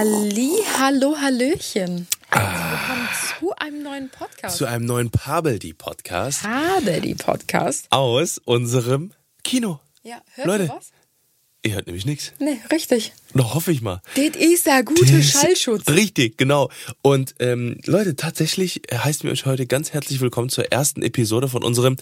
[0.00, 2.08] Halli, hallo, hallöchen.
[2.32, 3.08] Willkommen
[3.38, 4.56] zu einem neuen Podcast.
[4.56, 7.86] Zu einem neuen Pabeldi Podcast Pabeldi Podcast.
[7.90, 9.12] aus unserem
[9.44, 9.78] Kino.
[10.02, 10.62] Ja, hört Leute.
[10.64, 10.92] ihr was?
[11.62, 12.32] Ihr hört nämlich nichts.
[12.38, 13.12] Nee, richtig.
[13.34, 14.00] Noch hoffe ich mal.
[14.14, 15.86] Das ist der gute Das- Schallschutz.
[15.90, 16.70] Richtig, genau.
[17.02, 21.62] Und ähm, Leute, tatsächlich heißen wir euch heute ganz herzlich willkommen zur ersten Episode von
[21.62, 21.98] unserem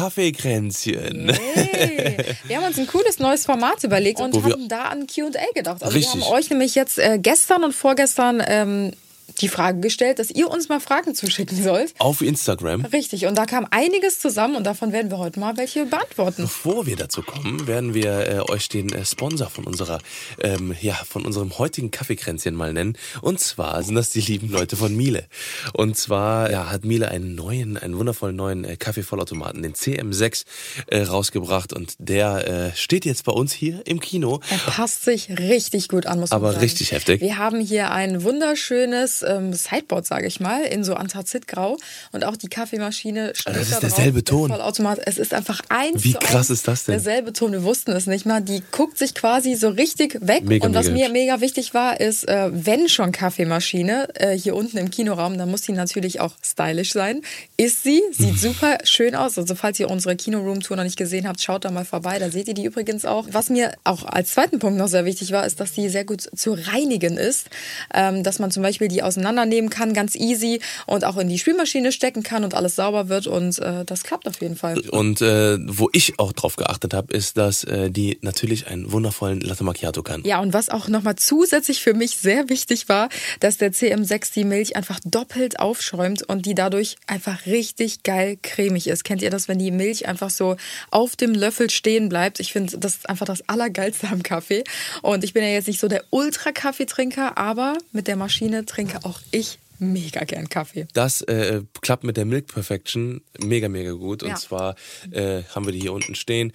[0.00, 1.28] Kaffeekränzchen.
[1.28, 5.28] Hey, wir haben uns ein cooles neues Format überlegt und Wo haben da an Q&A
[5.54, 5.82] gedacht.
[5.82, 6.14] Also Richtig.
[6.14, 8.92] wir haben euch nämlich jetzt äh, gestern und vorgestern ähm,
[9.40, 11.94] die Frage gestellt, dass ihr uns mal Fragen zuschicken sollt.
[11.98, 12.84] Auf Instagram.
[12.86, 16.42] Richtig, und da kam einiges zusammen und davon werden wir heute mal welche beantworten.
[16.42, 19.98] Bevor wir dazu kommen, werden wir äh, euch den äh, Sponsor von unserer,
[20.40, 22.96] ähm, ja, von unserem heutigen Kaffeekränzchen mal nennen.
[23.22, 25.26] Und zwar sind das die lieben Leute von Miele.
[25.72, 30.44] Und zwar ja, hat Miele einen neuen, einen wundervollen neuen äh, Kaffeevollautomaten, den CM6,
[30.86, 31.72] äh, rausgebracht.
[31.72, 34.40] Und der äh, steht jetzt bei uns hier im Kino.
[34.50, 36.62] Er passt sich richtig gut an, muss man Aber sagen.
[36.62, 37.20] richtig heftig.
[37.20, 41.76] Wir haben hier ein wunderschönes ähm, Sideboard, sage ich mal, in so Anthrazitgrau.
[42.12, 44.50] Und auch die Kaffeemaschine steht das ist da derselbe drauf, Ton.
[44.50, 45.00] Vollautomat.
[45.06, 46.94] Es ist einfach eins Wie zu krass eins ist das denn?
[46.94, 48.40] Derselbe Ton, wir wussten es nicht mal.
[48.40, 50.44] Die guckt sich quasi so richtig weg.
[50.44, 51.12] Mega, Und was mega mir hübsch.
[51.12, 55.62] mega wichtig war, ist, äh, wenn schon Kaffeemaschine äh, hier unten im Kinoraum, dann muss
[55.62, 57.22] die natürlich auch stylisch sein.
[57.56, 59.38] Ist sie, sieht super schön aus.
[59.38, 62.18] Also falls ihr unsere Kino-Room-Tour noch nicht gesehen habt, schaut da mal vorbei.
[62.18, 63.26] Da seht ihr die übrigens auch.
[63.32, 66.28] Was mir auch als zweiten Punkt noch sehr wichtig war, ist, dass die sehr gut
[66.34, 67.48] zu reinigen ist.
[67.94, 71.92] Ähm, dass man zum Beispiel die auseinandernehmen kann, ganz easy und auch in die Spülmaschine
[71.92, 73.26] stecken kann und alles sauber wird.
[73.26, 74.80] Und äh, das klappt auf jeden Fall.
[74.90, 79.40] Und äh, wo ich auch drauf geachtet habe, ist, dass äh, die natürlich einen wundervollen
[79.40, 80.22] Latte Macchiato kann.
[80.24, 83.08] Ja, und was auch nochmal zusätzlich für mich sehr wichtig war,
[83.40, 88.88] dass der CM6 die Milch einfach doppelt aufschäumt und die dadurch einfach richtig geil cremig
[88.88, 89.04] ist.
[89.04, 90.56] Kennt ihr das, wenn die Milch einfach so
[90.90, 92.40] auf dem Löffel stehen bleibt?
[92.40, 94.64] Ich finde, das ist einfach das Allergeilste am Kaffee.
[95.02, 99.09] Und ich bin ja jetzt nicht so der Ultra-Kaffeetrinker, aber mit der Maschine trinke auch
[99.30, 100.86] ich mega gern Kaffee.
[100.92, 104.22] Das äh, klappt mit der Milk Perfection mega, mega gut.
[104.22, 104.34] Und Ja.
[104.36, 104.74] zwar
[105.10, 106.52] äh, haben wir die hier unten stehen.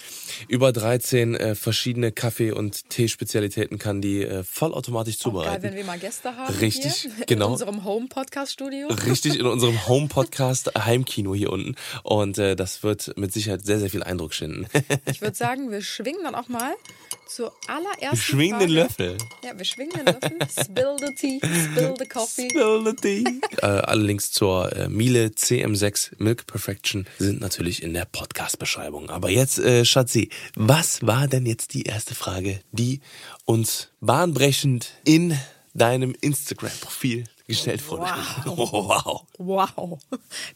[0.47, 5.63] Über 13 äh, verschiedene Kaffee- und Teespezialitäten kann die äh, vollautomatisch Auch geil, zubereiten.
[5.63, 6.53] wenn wir mal Gäste haben.
[6.57, 7.47] Richtig, hier genau.
[7.47, 8.89] In unserem Home-Podcast-Studio.
[8.89, 11.73] Richtig in unserem Home-Podcast Heimkino hier unten.
[12.03, 14.67] Und äh, das wird mit Sicherheit sehr, sehr viel Eindruck schinden.
[15.09, 16.75] Ich würde sagen, wir schwingen dann auch mal
[17.27, 18.65] zur allerersten Wir schwingen Frage.
[18.67, 19.17] den Löffel.
[19.43, 20.37] Ja, wir schwingen den Löffel.
[20.63, 22.49] Spill the tea, spill the coffee.
[22.49, 23.23] Spill the tea.
[23.61, 29.09] äh, alle Links zur äh, Miele CM6 Milk Perfection sind natürlich in der Podcast-Beschreibung.
[29.09, 33.01] Aber jetzt, äh, Schatzi, was war denn jetzt die erste Frage, die
[33.45, 35.37] uns bahnbrechend in
[35.73, 38.05] deinem Instagram-Profil gestellt wurde?
[38.45, 39.23] Wow.
[39.37, 39.99] Wow.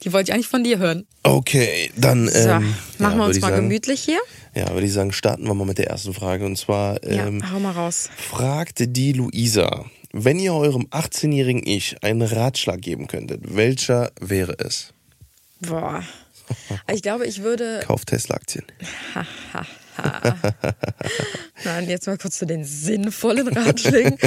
[0.03, 1.05] Die wollte ich eigentlich von dir hören.
[1.23, 4.19] Okay, dann So, ähm, machen wir würd uns mal sagen, gemütlich hier.
[4.55, 6.45] Ja, würde ich sagen, starten wir mal mit der ersten Frage.
[6.45, 8.09] Und zwar ähm, ja, hau mal raus.
[8.17, 14.93] fragte die Luisa, wenn ihr eurem 18-jährigen Ich einen Ratschlag geben könntet, welcher wäre es?
[15.61, 16.03] Boah.
[16.91, 17.81] Ich glaube, ich würde.
[17.85, 18.65] Kauft Tesla-Aktien.
[21.63, 24.17] Nein, jetzt mal kurz zu den sinnvollen Ratschlägen.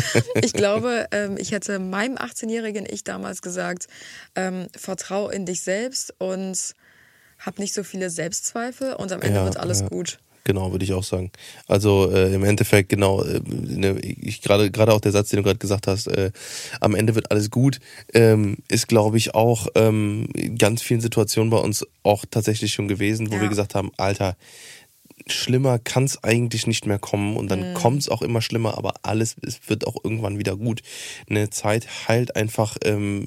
[0.43, 3.87] Ich glaube, ähm, ich hätte meinem 18-jährigen Ich damals gesagt,
[4.35, 6.57] ähm, vertrau in dich selbst und
[7.39, 9.89] hab nicht so viele Selbstzweifel und am Ende Ja, wird alles ja.
[9.89, 10.19] gut.
[10.45, 11.31] Genau, würde ich auch sagen.
[11.69, 15.45] Also äh, im Endeffekt genau, äh, ne, ich gerade gerade auch der Satz, den du
[15.45, 16.33] gerade gesagt hast, äh,
[16.81, 17.79] am Ende wird alles gut,
[18.13, 22.89] ähm, ist glaube ich auch ähm, in ganz vielen Situationen bei uns auch tatsächlich schon
[22.89, 23.43] gewesen, wo Ja.
[23.43, 24.37] wir gesagt haben, Alter,
[25.27, 27.75] schlimmer kann es eigentlich nicht mehr kommen und dann Mhm.
[27.75, 30.83] kommt es auch immer schlimmer, aber alles es wird auch irgendwann wieder gut.
[31.29, 33.27] Eine Zeit heilt einfach ähm,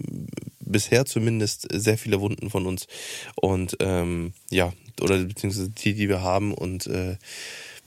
[0.60, 2.88] bisher zumindest sehr viele Wunden von uns
[3.36, 7.18] und ähm, ja oder beziehungsweise die, die wir haben und äh,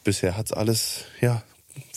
[0.05, 1.43] bisher hat's alles ja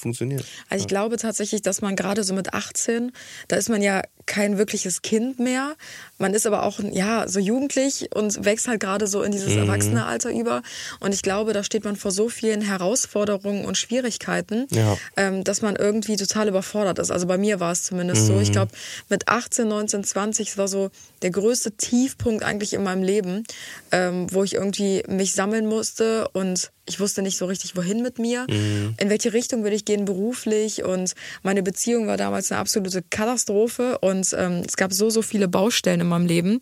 [0.02, 0.44] funktioniert.
[0.70, 3.12] Also ich glaube tatsächlich, dass man gerade so mit 18,
[3.48, 5.76] da ist man ja kein wirkliches Kind mehr.
[6.18, 10.32] Man ist aber auch ja so jugendlich und wächst halt gerade so in dieses Erwachsenealter
[10.32, 10.62] über.
[11.00, 14.98] Und ich glaube, da steht man vor so vielen Herausforderungen und Schwierigkeiten, Ja.
[15.18, 17.12] ähm, dass man irgendwie total überfordert ist.
[17.12, 18.40] Also bei mir war es zumindest so.
[18.40, 18.72] Ich glaube,
[19.10, 20.92] mit 18, 19, 20, es war so
[21.24, 23.44] der größte Tiefpunkt eigentlich in meinem Leben,
[23.92, 28.18] ähm, wo ich irgendwie mich sammeln musste und ich wusste nicht so richtig, wohin mit
[28.20, 33.04] mir, in welche Richtung würde ich gehen beruflich und meine Beziehung war damals eine absolute
[33.10, 36.62] Katastrophe und ähm, es gab so, so viele Baustellen in meinem Leben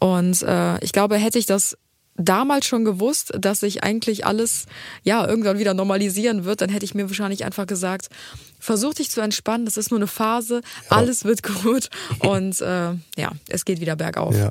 [0.00, 1.76] und äh, ich glaube, hätte ich das
[2.18, 4.66] damals schon gewusst, dass sich eigentlich alles
[5.04, 8.08] ja irgendwann wieder normalisieren wird, dann hätte ich mir wahrscheinlich einfach gesagt,
[8.58, 11.88] versuch dich zu entspannen, das ist nur eine Phase, alles wird gut
[12.20, 14.34] und äh, ja, es geht wieder bergauf.
[14.36, 14.50] Ja,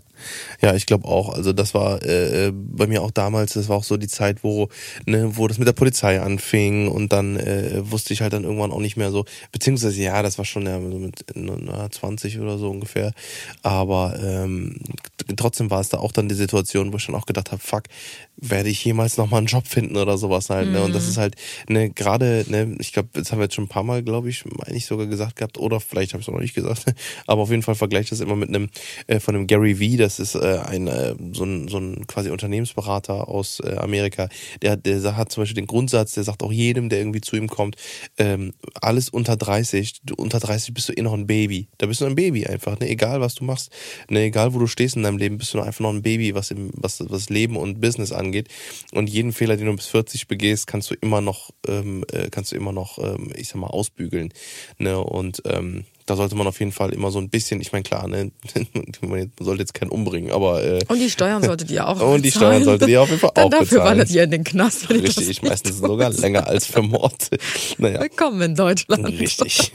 [0.62, 1.34] ja ich glaube auch.
[1.34, 4.70] Also das war äh, bei mir auch damals, das war auch so die Zeit, wo,
[5.06, 8.72] ne, wo das mit der Polizei anfing und dann äh, wusste ich halt dann irgendwann
[8.72, 12.58] auch nicht mehr so, beziehungsweise ja, das war schon ja, so mit na, 20 oder
[12.58, 13.14] so ungefähr,
[13.64, 14.80] aber ähm,
[15.36, 17.84] trotzdem war es da auch dann die Situation, wo ich dann auch gedacht habe, fuck,
[18.38, 20.72] werde ich jemals nochmal einen Job finden oder sowas halt.
[20.72, 20.82] Ne?
[20.82, 21.10] Und das mhm.
[21.10, 21.36] ist halt
[21.68, 24.44] ne, gerade, ne, ich glaube, das haben wir jetzt schon ein paar Mal, glaube ich,
[24.46, 26.86] meine ich sogar gesagt gehabt, oder vielleicht habe ich es noch nicht gesagt,
[27.28, 28.70] aber auf jeden Fall vergleiche ich das immer mit einem
[29.08, 32.30] äh, von einem Gary Vee, das ist äh, ein äh, so ein so ein quasi
[32.30, 34.30] Unternehmensberater aus äh, Amerika,
[34.62, 37.48] der der hat zum Beispiel den Grundsatz, der sagt auch jedem, der irgendwie zu ihm
[37.48, 37.76] kommt,
[38.18, 42.02] ähm, alles unter 30, du, unter 30 bist du eh noch ein Baby, da bist
[42.02, 43.72] du ein Baby einfach, ne, egal was du machst,
[44.10, 46.52] ne, egal wo du stehst in deinem Leben, bist du einfach noch ein Baby, was
[46.52, 48.50] im was was Leben und Business angeht.
[48.92, 52.52] Und jeden Fehler, den du bis 40 begehst, kannst du immer noch, ähm, äh, kannst
[52.52, 54.34] du immer noch, ähm, ich sag mal, ausbügeln.
[54.78, 54.98] Ne?
[54.98, 58.08] Und ähm, da sollte man auf jeden Fall immer so ein bisschen, ich meine, klar,
[58.08, 58.32] ne,
[59.02, 60.64] man sollte jetzt keinen umbringen, aber.
[60.64, 62.00] Äh, und die Steuern solltet ihr auch.
[62.08, 63.86] Und die Steuern solltet ihr auf jeden Fall Dann auch dafür bezahlen.
[63.90, 64.90] wandert ihr in den Knast.
[64.90, 67.30] Wenn Richtig, ich meistens sogar länger als für Mord.
[67.78, 68.00] Naja.
[68.00, 69.06] Willkommen in Deutschland.
[69.06, 69.74] Richtig.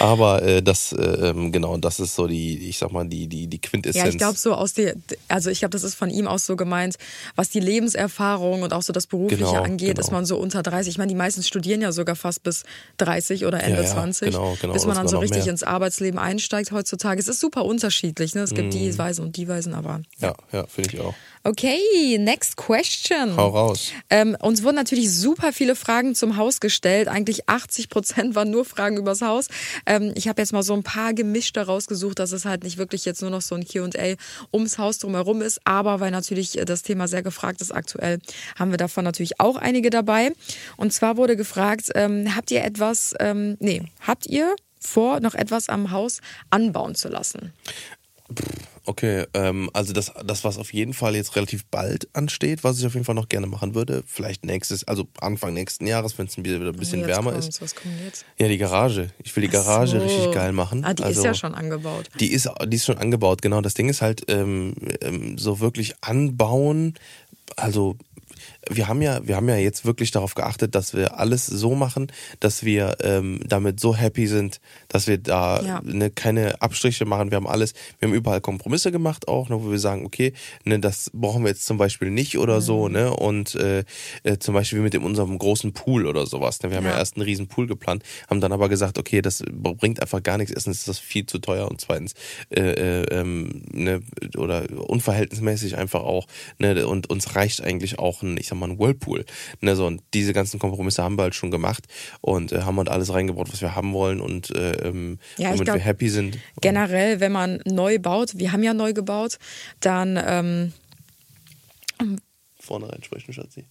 [0.00, 3.58] aber äh, das, äh, genau, das ist so die, ich sag mal, die, die, die
[3.58, 4.04] Quintessenz.
[4.04, 4.94] Ja, ich glaube so aus der,
[5.28, 6.96] also ich glaube, das ist von ihm aus so gemeint,
[7.36, 10.00] was die Lebenserfahrung und auch so das Berufliche genau, angeht, genau.
[10.00, 10.90] ist man so unter 30.
[10.90, 12.64] Ich meine, die meisten studieren ja sogar fast bis
[12.98, 15.53] 30 oder Ende ja, ja, 20, genau, genau, bis man dann so richtig mehr.
[15.54, 17.20] Ins Arbeitsleben einsteigt heutzutage.
[17.20, 18.34] Es ist super unterschiedlich.
[18.34, 18.42] Ne?
[18.42, 18.76] Es gibt mm.
[18.76, 20.02] die Weisen und die Weisen, aber.
[20.18, 21.14] Ja, ja, ja finde ich auch.
[21.46, 23.36] Okay, next question.
[23.36, 23.92] Hau raus.
[24.08, 27.06] Ähm, uns wurden natürlich super viele Fragen zum Haus gestellt.
[27.06, 29.48] Eigentlich 80 Prozent waren nur Fragen übers Haus.
[29.84, 33.04] Ähm, ich habe jetzt mal so ein paar gemischte rausgesucht, dass es halt nicht wirklich
[33.04, 34.14] jetzt nur noch so ein QA
[34.54, 35.60] ums Haus drumherum ist.
[35.64, 38.20] Aber weil natürlich das Thema sehr gefragt ist aktuell,
[38.58, 40.32] haben wir davon natürlich auch einige dabei.
[40.78, 45.68] Und zwar wurde gefragt, ähm, habt ihr etwas, ähm, nee, habt ihr vor, noch etwas
[45.68, 46.20] am Haus
[46.50, 47.52] anbauen zu lassen?
[48.86, 52.86] Okay, ähm, also das, das, was auf jeden Fall jetzt relativ bald ansteht, was ich
[52.86, 56.36] auf jeden Fall noch gerne machen würde, vielleicht nächstes, also Anfang nächsten Jahres, wenn es
[56.36, 57.48] wieder ein bisschen jetzt wärmer kommt's.
[57.48, 57.62] ist.
[57.62, 58.26] Was kommt jetzt?
[58.38, 59.08] Ja, die Garage.
[59.22, 60.04] Ich will die Garage so.
[60.04, 60.84] richtig geil machen.
[60.84, 62.08] Ah, die also, ist ja schon angebaut.
[62.20, 63.62] Die ist, die ist schon angebaut, genau.
[63.62, 66.94] Das Ding ist halt ähm, ähm, so wirklich anbauen,
[67.56, 67.96] also
[68.70, 72.08] wir haben ja, wir haben ja jetzt wirklich darauf geachtet, dass wir alles so machen,
[72.40, 75.80] dass wir ähm, damit so happy sind, dass wir da ja.
[75.84, 77.30] ne, keine Abstriche machen.
[77.30, 80.32] Wir haben alles, wir haben überall Kompromisse gemacht auch, ne, wo wir sagen, okay,
[80.64, 82.60] ne, das brauchen wir jetzt zum Beispiel nicht oder mhm.
[82.62, 83.14] so, ne?
[83.14, 83.84] Und äh,
[84.22, 86.62] äh, zum Beispiel mit dem, unserem großen Pool oder sowas.
[86.62, 86.70] Ne?
[86.70, 86.92] Wir haben ja.
[86.92, 90.38] ja erst einen riesen Pool geplant, haben dann aber gesagt, okay, das bringt einfach gar
[90.38, 90.52] nichts.
[90.52, 92.14] Erstens ist das viel zu teuer und zweitens
[92.50, 94.02] äh, äh, ähm, ne,
[94.36, 96.26] oder unverhältnismäßig einfach auch.
[96.58, 96.86] Ne?
[96.86, 99.24] Und uns reicht eigentlich auch ein, ich sag mal, ein Whirlpool.
[99.60, 101.84] Ne, so, und diese ganzen Kompromisse haben wir halt schon gemacht
[102.20, 105.64] und äh, haben halt alles reingebaut, was wir haben wollen und äh, ähm, ja, womit
[105.64, 106.38] glaub, wir happy sind.
[106.60, 109.38] Generell, wenn man neu baut, wir haben ja neu gebaut,
[109.80, 110.72] dann ähm,
[112.58, 113.64] vorne reinsprechen, Schatzi.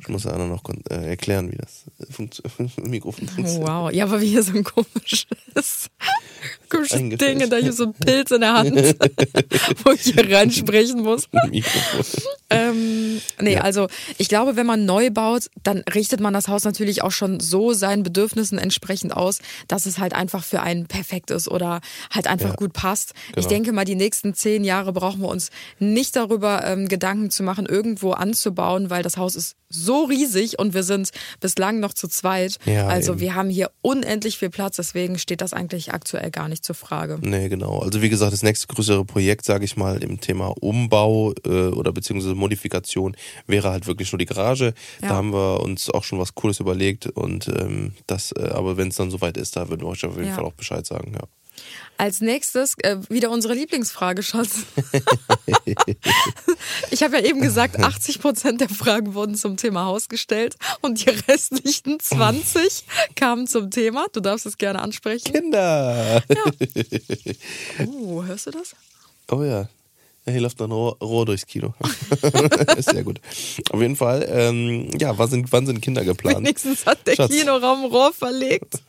[0.00, 1.84] Ich muss Anna noch äh, erklären, wie das
[2.76, 3.68] Mikrofon funktioniert.
[3.68, 5.90] Wow, ja, aber wie hier so ein komisches,
[6.68, 8.76] komisches Ding, da hier so ein Pilz in der Hand,
[9.84, 11.28] wo ich hier reinsprechen muss.
[12.50, 13.60] ähm, nee, ja.
[13.60, 13.88] also
[14.18, 17.72] ich glaube, wenn man neu baut, dann richtet man das Haus natürlich auch schon so
[17.72, 21.80] seinen Bedürfnissen entsprechend aus, dass es halt einfach für einen perfekt ist oder
[22.10, 23.14] halt einfach ja, gut passt.
[23.28, 23.40] Genau.
[23.40, 27.42] Ich denke mal, die nächsten zehn Jahre brauchen wir uns nicht darüber ähm, Gedanken zu
[27.42, 31.10] machen, irgendwo anzubauen, weil das Haus ist so riesig und wir sind
[31.40, 32.58] bislang noch zu zweit.
[32.66, 33.20] Ja, also eben.
[33.20, 37.18] wir haben hier unendlich viel Platz, deswegen steht das eigentlich aktuell gar nicht zur Frage.
[37.22, 37.78] Nee, genau.
[37.78, 41.92] Also wie gesagt, das nächste größere Projekt, sage ich mal, im Thema Umbau äh, oder
[41.92, 44.74] beziehungsweise Modifikation wäre halt wirklich nur die Garage.
[45.00, 45.08] Ja.
[45.08, 48.88] Da haben wir uns auch schon was Cooles überlegt und ähm, das, äh, aber wenn
[48.88, 50.34] es dann soweit ist, da würden wir euch auf jeden ja.
[50.34, 51.26] Fall auch Bescheid sagen, ja.
[51.96, 54.60] Als nächstes äh, wieder unsere Lieblingsfrage, Schatz.
[56.90, 61.04] ich habe ja eben gesagt, 80 Prozent der Fragen wurden zum Thema Haus gestellt und
[61.04, 62.84] die restlichen 20
[63.16, 64.06] kamen zum Thema.
[64.12, 65.32] Du darfst es gerne ansprechen.
[65.32, 66.22] Kinder!
[66.28, 66.44] Ja.
[67.86, 68.74] Oh, hörst du das?
[69.30, 69.68] Oh ja.
[70.26, 71.74] Hier läuft ein Rohr, Rohr durchs Kino.
[72.78, 73.20] sehr gut.
[73.70, 76.38] Auf jeden Fall, ähm, ja, wann sind, wann sind Kinder geplant?
[76.38, 77.30] Wenigstens hat der Schatz.
[77.30, 78.80] Kinoraum Rohr verlegt.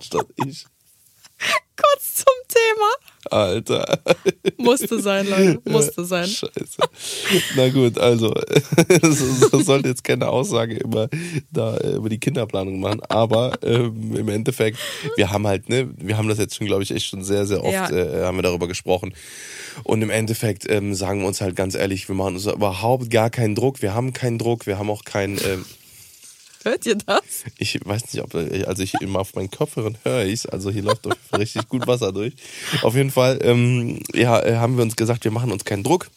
[0.00, 0.66] Statt ich.
[1.76, 3.10] Kurz zum Thema.
[3.30, 3.98] Alter.
[4.56, 5.60] Musste sein, Leute.
[5.70, 6.26] Musste sein.
[6.26, 6.78] Scheiße.
[7.56, 8.32] Na gut, also,
[8.88, 11.08] das sollte jetzt keine Aussage über,
[11.50, 14.78] da, über die Kinderplanung machen, aber ähm, im Endeffekt,
[15.16, 17.62] wir haben halt, ne, wir haben das jetzt schon, glaube ich, echt schon sehr, sehr
[17.62, 17.90] oft, ja.
[17.90, 19.14] äh, haben wir darüber gesprochen.
[19.84, 23.30] Und im Endeffekt ähm, sagen wir uns halt ganz ehrlich, wir machen uns überhaupt gar
[23.30, 23.82] keinen Druck.
[23.82, 25.38] Wir haben keinen Druck, wir haben auch keinen.
[25.38, 25.64] Ähm,
[26.64, 27.44] Hört ihr das?
[27.58, 31.06] Ich weiß nicht, ob, also ich immer auf meinen Kopfhörern höre ich also hier läuft
[31.06, 32.34] Fall richtig gut Wasser durch.
[32.82, 36.10] Auf jeden Fall, ähm, ja, äh, haben wir uns gesagt, wir machen uns keinen Druck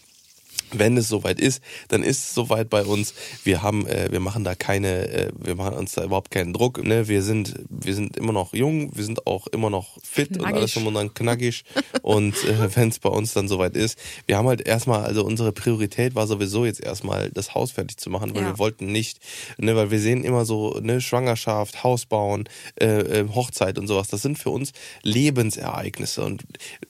[0.80, 3.14] wenn es soweit ist, dann ist es soweit bei uns.
[3.44, 6.84] Wir haben, äh, wir machen da keine, äh, wir machen uns da überhaupt keinen Druck.
[6.84, 7.08] Ne?
[7.08, 10.48] Wir sind, wir sind immer noch jung, wir sind auch immer noch fit knackig.
[10.48, 11.64] und alles immer dann knackig.
[12.02, 15.52] und äh, wenn es bei uns dann soweit ist, wir haben halt erstmal, also unsere
[15.52, 18.50] Priorität war sowieso jetzt erstmal das Haus fertig zu machen, weil ja.
[18.50, 19.20] wir wollten nicht,
[19.58, 22.46] ne, weil wir sehen immer so, ne, Schwangerschaft, Haus bauen,
[22.80, 24.08] äh, äh, Hochzeit und sowas.
[24.08, 24.72] Das sind für uns
[25.04, 26.44] Lebensereignisse und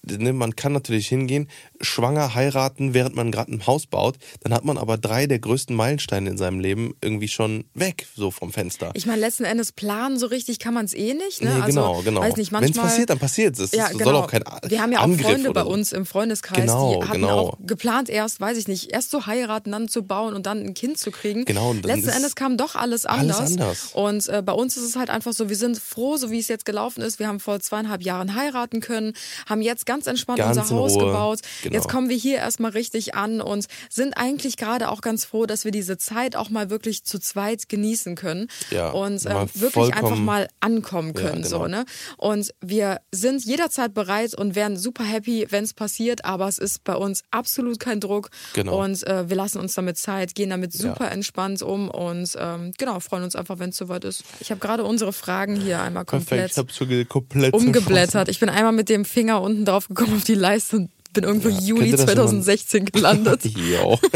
[0.04, 1.50] ne, man kann natürlich hingehen,
[1.82, 5.76] schwanger heiraten, während man gerade ein Haus baut, dann hat man aber drei der größten
[5.76, 8.92] Meilensteine in seinem Leben irgendwie schon weg, so vom Fenster.
[8.94, 11.42] Ich meine, letzten Endes planen so richtig kann man es eh nicht.
[11.42, 11.50] Ne?
[11.50, 12.22] Nee, also, genau, genau.
[12.22, 13.72] Wenn es passiert, dann passiert es.
[13.72, 14.04] Ja, genau.
[14.04, 17.08] soll auch kein Wir haben ja auch Angriff Freunde bei uns im Freundeskreis, genau, die
[17.08, 17.40] hatten genau.
[17.40, 20.74] auch geplant erst, weiß ich nicht, erst zu heiraten, dann zu bauen und dann ein
[20.74, 21.46] Kind zu kriegen.
[21.46, 21.72] Genau.
[21.72, 23.40] Und letzten Endes kam doch alles anders.
[23.40, 23.90] Alles anders.
[23.94, 26.48] Und äh, bei uns ist es halt einfach so, wir sind froh, so wie es
[26.48, 27.20] jetzt gelaufen ist.
[27.20, 29.14] Wir haben vor zweieinhalb Jahren heiraten können,
[29.48, 31.06] haben jetzt ganz entspannt ganz unser Haus Ruhe.
[31.06, 31.40] gebaut.
[31.64, 31.76] Genau.
[31.76, 35.66] Jetzt kommen wir hier erstmal richtig an und sind eigentlich gerade auch ganz froh, dass
[35.66, 40.16] wir diese Zeit auch mal wirklich zu zweit genießen können Ja, und ähm, wirklich einfach
[40.18, 41.44] mal ankommen können.
[41.44, 41.80] Ja, so, genau.
[41.80, 41.86] ne?
[42.18, 46.84] Und wir sind jederzeit bereit und wären super happy, wenn es passiert, aber es ist
[46.84, 48.84] bei uns absolut kein Druck Genau.
[48.84, 53.00] und äh, wir lassen uns damit Zeit, gehen damit super entspannt um und ähm, genau,
[53.00, 54.24] freuen uns einfach, wenn es soweit ist.
[54.40, 58.30] Ich habe gerade unsere Fragen hier einmal Perfekt, komplett ich komplett umgeblättert.
[58.30, 61.50] Ich bin einmal mit dem Finger unten drauf gekommen auf die Leiste und bin irgendwo
[61.50, 63.42] Juli könnte das 2016 gelandet.
[63.56, 63.98] Ja.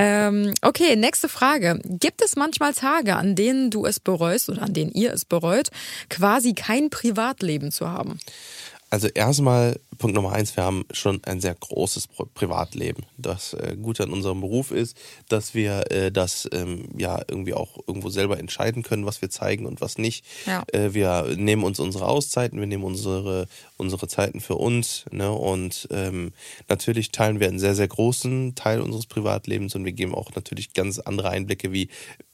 [0.00, 1.80] Ähm, okay, nächste Frage.
[1.82, 5.70] Gibt es manchmal Tage, an denen du es bereust oder an denen ihr es bereut,
[6.08, 8.20] quasi kein Privatleben zu haben?
[8.90, 13.04] Also erstmal Punkt Nummer eins, wir haben schon ein sehr großes Pri- Privatleben.
[13.16, 14.96] Das äh, Gute an unserem Beruf ist,
[15.28, 19.66] dass wir äh, das ähm, ja irgendwie auch irgendwo selber entscheiden können, was wir zeigen
[19.66, 20.24] und was nicht.
[20.46, 20.62] Ja.
[20.72, 25.04] Äh, wir nehmen uns unsere Auszeiten, wir nehmen unsere, unsere Zeiten für uns.
[25.10, 25.30] Ne?
[25.30, 26.32] Und ähm,
[26.68, 30.72] natürlich teilen wir einen sehr, sehr großen Teil unseres Privatlebens und wir geben auch natürlich
[30.74, 31.88] ganz andere Einblicke, wie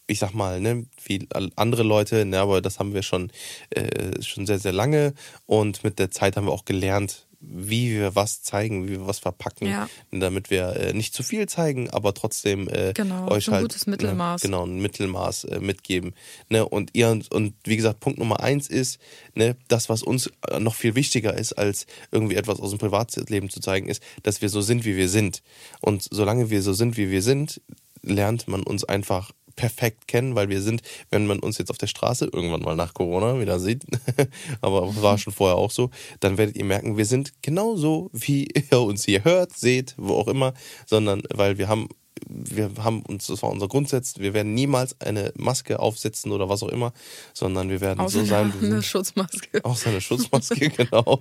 [0.06, 3.32] ich sag mal, ne, wie andere Leute, ne, aber das haben wir schon,
[3.70, 5.14] äh, schon sehr, sehr lange
[5.46, 9.18] und mit der Zeit haben wir auch gelernt, wie wir was zeigen, wie wir was
[9.18, 9.88] verpacken, Ja.
[10.10, 13.64] damit wir äh, nicht zu viel zeigen, aber trotzdem äh, Genau, euch so ein halt
[13.64, 14.42] gutes Mittelmaß.
[14.42, 16.14] Ne, genau ein Mittelmaß äh, mitgeben.
[16.48, 18.98] Ne, und ihr und, und wie gesagt Punkt Nummer eins ist,
[19.34, 23.50] ne, das was uns äh, noch viel wichtiger ist als irgendwie etwas aus dem Privatleben
[23.50, 25.42] zu zeigen, ist, dass wir so sind, wie wir sind.
[25.80, 27.60] Und solange wir so sind, wie wir sind,
[28.02, 31.86] lernt man uns einfach perfekt kennen, weil wir sind, wenn man uns jetzt auf der
[31.86, 33.84] Straße irgendwann mal nach Corona wieder sieht,
[34.60, 38.80] aber war schon vorher auch so, dann werdet ihr merken, wir sind genauso, wie ihr
[38.80, 40.54] uns hier hört, seht, wo auch immer,
[40.86, 41.88] sondern weil wir haben
[42.28, 46.62] wir haben uns, das war unser Grundsatz, wir werden niemals eine Maske aufsetzen oder was
[46.62, 46.92] auch immer,
[47.32, 48.82] sondern wir werden Außer so sein, wir eine.
[48.82, 49.48] Schutzmaske.
[49.64, 51.20] Außer eine Schutzmaske, genau.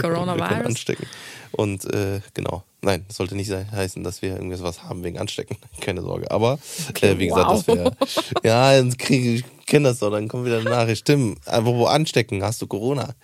[0.00, 0.66] Coronavirus.
[0.66, 1.06] Anstecken.
[1.52, 5.56] Und äh, genau, nein, das sollte nicht sein, heißen, dass wir irgendwas haben wegen Anstecken.
[5.80, 6.30] Keine Sorge.
[6.30, 6.58] Aber
[7.00, 7.64] äh, wie gesagt, wow.
[7.64, 7.96] das wäre.
[8.42, 11.02] Ja, dann kriege ich kenne das doch, dann kommt wieder eine Nachricht.
[11.02, 12.42] Stimmt, wo anstecken?
[12.42, 13.14] Hast du Corona?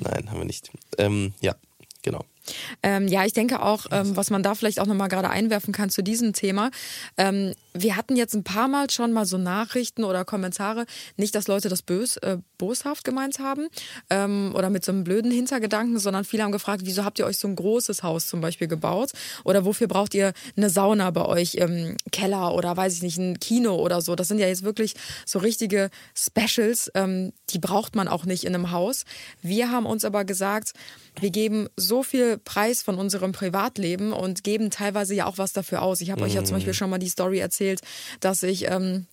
[0.00, 0.72] Nein, haben wir nicht.
[0.98, 1.54] Ähm, ja,
[2.02, 2.24] genau.
[2.82, 5.90] Ähm, ja, ich denke auch, ähm, was man da vielleicht auch nochmal gerade einwerfen kann
[5.90, 6.70] zu diesem Thema.
[7.16, 11.48] Ähm, wir hatten jetzt ein paar Mal schon mal so Nachrichten oder Kommentare, nicht, dass
[11.48, 13.68] Leute das bös, äh, boshaft gemeint haben
[14.10, 17.38] ähm, oder mit so einem blöden Hintergedanken, sondern viele haben gefragt, wieso habt ihr euch
[17.38, 19.12] so ein großes Haus zum Beispiel gebaut
[19.44, 23.38] oder wofür braucht ihr eine Sauna bei euch im Keller oder weiß ich nicht, ein
[23.40, 24.14] Kino oder so.
[24.14, 28.54] Das sind ja jetzt wirklich so richtige Specials, ähm, die braucht man auch nicht in
[28.54, 29.04] einem Haus.
[29.42, 30.72] Wir haben uns aber gesagt,
[31.20, 35.82] wir geben so viel Preis von unserem Privatleben und geben teilweise ja auch was dafür
[35.82, 36.00] aus.
[36.00, 37.65] Ich habe euch ja zum Beispiel schon mal die Story erzählt,
[38.20, 39.06] dass ich ähm,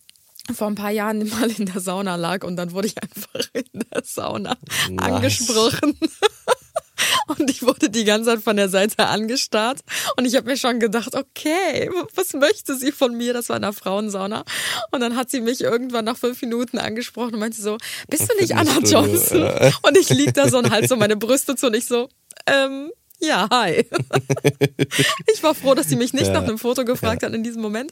[0.52, 3.80] vor ein paar Jahren mal in der Sauna lag und dann wurde ich einfach in
[3.92, 4.56] der Sauna
[4.90, 5.12] Nice.
[5.12, 5.98] angesprochen.
[7.26, 9.80] Und ich wurde die ganze Zeit von der Seite angestarrt.
[10.16, 13.32] Und ich habe mir schon gedacht, okay, was möchte sie von mir?
[13.32, 14.44] Das war in der Frauensauna.
[14.90, 18.36] Und dann hat sie mich irgendwann nach fünf Minuten angesprochen und meinte so, bist du
[18.40, 19.42] nicht Anna Johnson?
[19.82, 22.08] Und ich lieg da so und halt so meine Brüste zu und ich so,
[22.46, 23.86] ähm, ja, hi.
[25.32, 26.32] ich war froh, dass sie mich nicht Ja.
[26.34, 27.90] nach einem Foto gefragt hat in diesem Moment.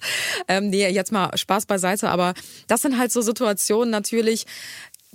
[0.48, 2.34] Ähm, nee, jetzt mal Spaß beiseite, aber
[2.66, 4.44] das sind halt so Situationen natürlich,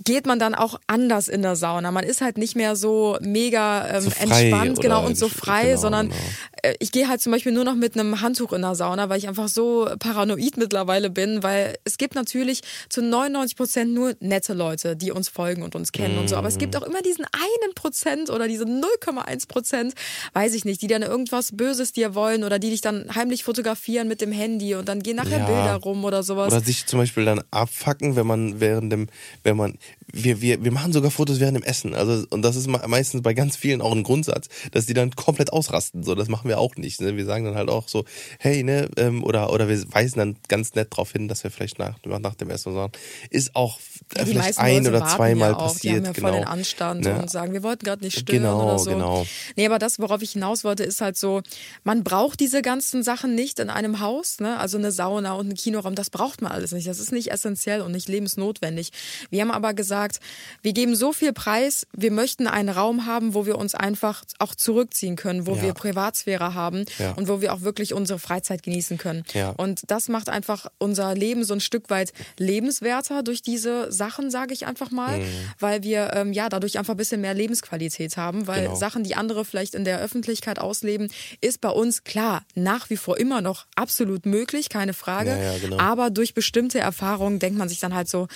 [0.04, 1.90] geht man dann auch anders in der Sauna.
[1.90, 5.80] Man ist halt nicht mehr so mega ähm, So entspannt, genau, und so frei, genau,
[5.80, 6.20] sondern genau.
[6.62, 9.18] äh, ich gehe halt zum Beispiel nur noch mit einem Handtuch in der Sauna, weil
[9.18, 14.54] ich einfach so paranoid mittlerweile bin, weil es gibt natürlich zu 99 Prozent nur nette
[14.54, 16.18] Leute, die uns folgen und uns kennen mm.
[16.20, 16.36] und so.
[16.36, 19.94] Aber es gibt auch immer diesen einen Prozent oder diese 0,1 Prozent,
[20.32, 24.06] weiß ich nicht, die dann irgendwas Böses dir wollen oder die dich dann heimlich fotografieren
[24.06, 25.46] mit dem Handy und dann gehen nachher ja.
[25.46, 26.52] Bilder rum oder sowas.
[26.52, 29.08] Oder sich zum Beispiel dann abfacken, wenn man während dem,
[29.42, 29.76] wenn man,
[30.12, 31.94] wir, wir, wir machen sogar Fotos während dem Essen.
[31.94, 35.52] Also, und das ist meistens bei ganz vielen auch ein Grundsatz, dass die dann komplett
[35.52, 36.02] ausrasten.
[36.02, 37.00] So, das machen wir auch nicht.
[37.00, 37.16] Ne?
[37.16, 38.04] Wir sagen dann halt auch so,
[38.38, 41.78] hey, ne, ähm, oder, oder wir weisen dann ganz nett darauf hin, dass wir vielleicht
[41.78, 42.92] nach, nach dem Essen sagen,
[43.30, 43.78] ist auch
[44.16, 45.82] ja, vielleicht ein oder zweimal ja passiert.
[45.82, 46.28] Die haben ja genau.
[46.28, 47.20] voll den Anstand ne?
[47.20, 48.90] und sagen, wir wollten gerade nicht stören genau, oder so.
[48.90, 49.26] Genau.
[49.56, 51.42] Nee, aber das, worauf ich hinaus wollte, ist halt so,
[51.84, 54.40] man braucht diese ganzen Sachen nicht in einem Haus.
[54.40, 54.58] Ne?
[54.58, 56.86] Also eine Sauna und ein Kinoraum, das braucht man alles nicht.
[56.86, 58.90] Das ist nicht essentiell und nicht lebensnotwendig.
[59.30, 60.20] Wir haben aber gesagt,
[60.60, 64.54] wir geben so viel Preis, wir möchten einen Raum haben, wo wir uns einfach auch
[64.54, 65.62] zurückziehen können, wo ja.
[65.62, 67.12] wir Privatsphäre haben ja.
[67.12, 69.24] und wo wir auch wirklich unsere Freizeit genießen können.
[69.32, 69.54] Ja.
[69.56, 74.52] Und das macht einfach unser Leben so ein Stück weit lebenswerter durch diese Sachen, sage
[74.52, 75.24] ich einfach mal, mhm.
[75.58, 78.74] weil wir ähm, ja dadurch einfach ein bisschen mehr Lebensqualität haben, weil genau.
[78.74, 81.08] Sachen, die andere vielleicht in der Öffentlichkeit ausleben,
[81.40, 85.38] ist bei uns klar nach wie vor immer noch absolut möglich, keine Frage.
[85.62, 85.78] Genau.
[85.78, 88.26] Aber durch bestimmte Erfahrungen denkt man sich dann halt so,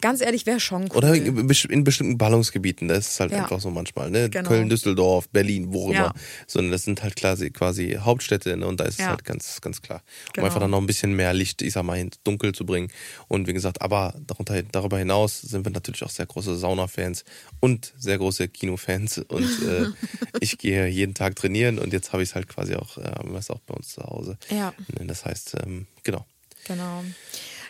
[0.00, 0.98] ganz ehrlich, wäre schon cool.
[0.98, 4.30] Oder in bestimmten Ballungsgebieten, das ist halt einfach so manchmal, ne?
[4.30, 4.48] Genau.
[4.48, 6.14] Köln, Düsseldorf, Berlin, wo immer.
[6.46, 8.66] Sondern das sind halt quasi, quasi Hauptstädte ne?
[8.66, 10.00] und da ist es halt ganz, ganz klar.
[10.00, 10.46] Um genau.
[10.46, 12.88] einfach dann noch ein bisschen mehr Licht, ich sag mal, ins Dunkel zu bringen.
[13.28, 17.24] Und wie gesagt, aber darunter, darüber hinaus sind wir natürlich auch sehr große Sauna-Fans
[17.60, 19.18] und sehr große Kinofans.
[19.18, 19.86] Und äh,
[20.40, 23.12] ich gehe jeden Tag trainieren und jetzt habe ich es halt quasi auch, äh,
[23.48, 24.38] auch bei uns zu Hause.
[24.50, 24.72] Ja.
[25.06, 26.24] Das heißt, ähm, genau.
[26.66, 27.04] Genau.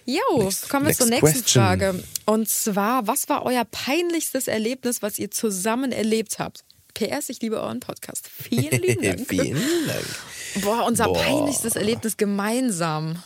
[0.07, 1.63] Jo, next, kommen wir zur nächsten question.
[1.65, 2.05] Frage.
[2.27, 6.65] Und zwar, was war euer peinlichstes Erlebnis, was ihr zusammen erlebt habt?
[6.95, 8.29] PS, ich liebe euren Podcast.
[8.29, 9.29] Vielen lieben Dank.
[9.29, 10.63] Vielen Dank.
[10.63, 11.23] Boah, unser Boah.
[11.23, 13.23] peinlichstes Erlebnis gemeinsam.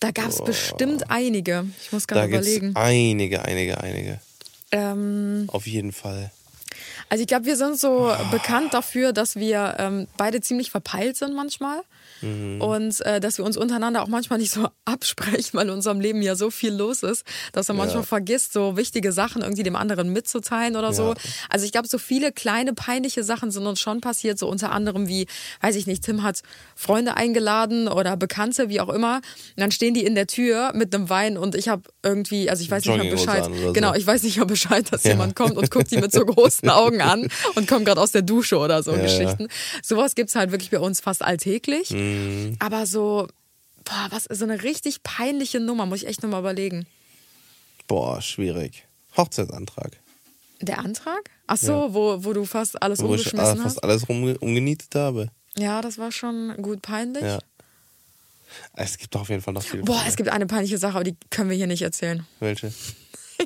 [0.00, 1.64] Da gab es bestimmt einige.
[1.80, 2.74] Ich muss gerade überlegen.
[2.74, 4.20] Einige, einige, einige.
[4.72, 6.32] Ähm, Auf jeden Fall.
[7.12, 8.30] Also ich glaube, wir sind so oh.
[8.30, 11.82] bekannt dafür, dass wir ähm, beide ziemlich verpeilt sind manchmal.
[12.22, 12.58] Mhm.
[12.58, 16.22] Und äh, dass wir uns untereinander auch manchmal nicht so absprechen, weil in unserem Leben
[16.22, 17.82] ja so viel los ist, dass man ja.
[17.82, 20.94] manchmal vergisst, so wichtige Sachen irgendwie dem anderen mitzuteilen oder ja.
[20.94, 21.14] so.
[21.50, 25.06] Also ich glaube, so viele kleine peinliche Sachen sind uns schon passiert, so unter anderem
[25.06, 25.26] wie,
[25.60, 26.40] weiß ich nicht, Tim hat
[26.74, 29.16] Freunde eingeladen oder Bekannte, wie auch immer.
[29.16, 29.22] Und
[29.58, 32.70] dann stehen die in der Tür mit einem Wein und ich habe irgendwie, also ich
[32.70, 35.10] weiß nicht, ob Bescheid, genau, ich weiß nicht, ob Bescheid, dass ja.
[35.10, 38.22] jemand kommt und guckt die mit so großen Augen an und kommt gerade aus der
[38.22, 39.48] Dusche oder so Geschichten.
[39.82, 41.90] Sowas gibt's halt wirklich bei uns fast alltäglich.
[41.90, 42.56] Mhm.
[42.58, 43.28] Aber so,
[43.84, 46.86] boah, was so eine richtig peinliche Nummer, muss ich echt nochmal überlegen.
[47.86, 48.86] Boah, schwierig.
[49.16, 49.98] Hochzeitsantrag.
[50.60, 51.30] Der Antrag?
[51.46, 51.94] Ach so, ja.
[51.94, 53.62] wo, wo du fast alles wo umgeschmissen ich hast?
[53.62, 55.28] fast alles rum, umgenietet habe.
[55.56, 57.24] Ja, das war schon gut peinlich.
[57.24, 57.40] Ja.
[58.74, 59.82] Es gibt auf jeden Fall noch viel.
[59.82, 62.26] Boah, es gibt eine peinliche Sache, aber die können wir hier nicht erzählen.
[62.40, 62.72] Welche?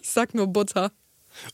[0.03, 0.93] Ich sag nur Butter.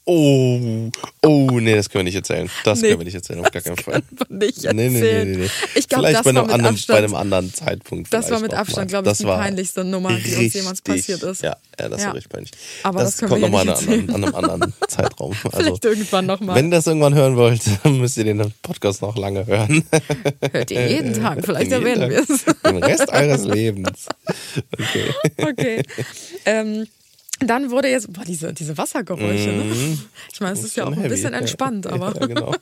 [0.05, 0.90] Oh,
[1.23, 2.51] oh, nee, das können wir nicht erzählen.
[2.64, 4.03] Das nee, können wir nicht erzählen, auf gar keinen Fall.
[4.29, 4.77] Nicht erzählen.
[4.77, 5.51] Nee, nee, nee, nee.
[5.75, 8.12] Ich glaube, das bei einem, war mit anderen, Abstand, bei einem anderen Zeitpunkt.
[8.12, 11.42] Das war mit Abstand, glaube ich, die peinlichste Nummer, die uns jemals passiert ist.
[11.42, 12.09] Ja, ja das ja.
[12.09, 12.51] war richtig peinlich.
[12.83, 15.35] Aber das, das können kommt nochmal an, an einem anderen Zeitraum.
[15.45, 16.57] Also, Vielleicht irgendwann nochmal.
[16.57, 19.85] Wenn ihr das irgendwann hören wollt, müsst ihr den Podcast noch lange hören.
[20.53, 22.45] Hört ihr jeden Tag, vielleicht erwähnen wir es.
[22.64, 24.07] Den Rest eures Lebens.
[24.73, 25.12] Okay.
[25.38, 25.83] Okay.
[26.45, 26.87] Ähm,
[27.46, 29.64] dann wurde jetzt, boah, diese, diese Wassergeräusche, ne?
[29.64, 30.00] Mhm.
[30.33, 32.14] Ich meine, es ist ja auch ein bisschen entspannt, aber.
[32.20, 32.55] Ja, genau.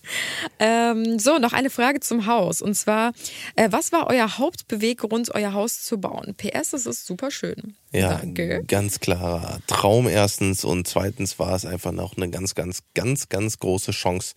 [0.58, 2.62] ähm, so, noch eine Frage zum Haus.
[2.62, 3.12] Und zwar,
[3.56, 6.34] äh, was war euer Hauptbeweggrund, euer Haus zu bauen?
[6.36, 7.74] PS, es ist super schön.
[7.92, 8.62] Ja, Danke.
[8.68, 13.58] ganz klarer Traum erstens und zweitens war es einfach noch eine ganz, ganz, ganz, ganz
[13.58, 14.34] große Chance,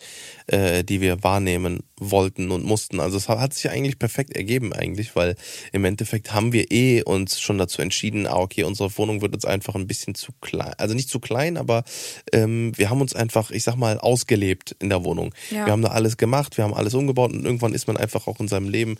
[0.47, 2.99] äh, die wir wahrnehmen wollten und mussten.
[2.99, 5.36] Also es hat sich eigentlich perfekt ergeben eigentlich, weil
[5.71, 9.45] im Endeffekt haben wir eh uns schon dazu entschieden, ah okay, unsere Wohnung wird jetzt
[9.45, 11.84] einfach ein bisschen zu klein, also nicht zu klein, aber
[12.32, 15.34] ähm, wir haben uns einfach, ich sag mal, ausgelebt in der Wohnung.
[15.52, 15.65] Ja.
[15.65, 18.39] Wir haben da alles gemacht, wir haben alles umgebaut und irgendwann ist man einfach auch
[18.39, 18.98] in seinem Leben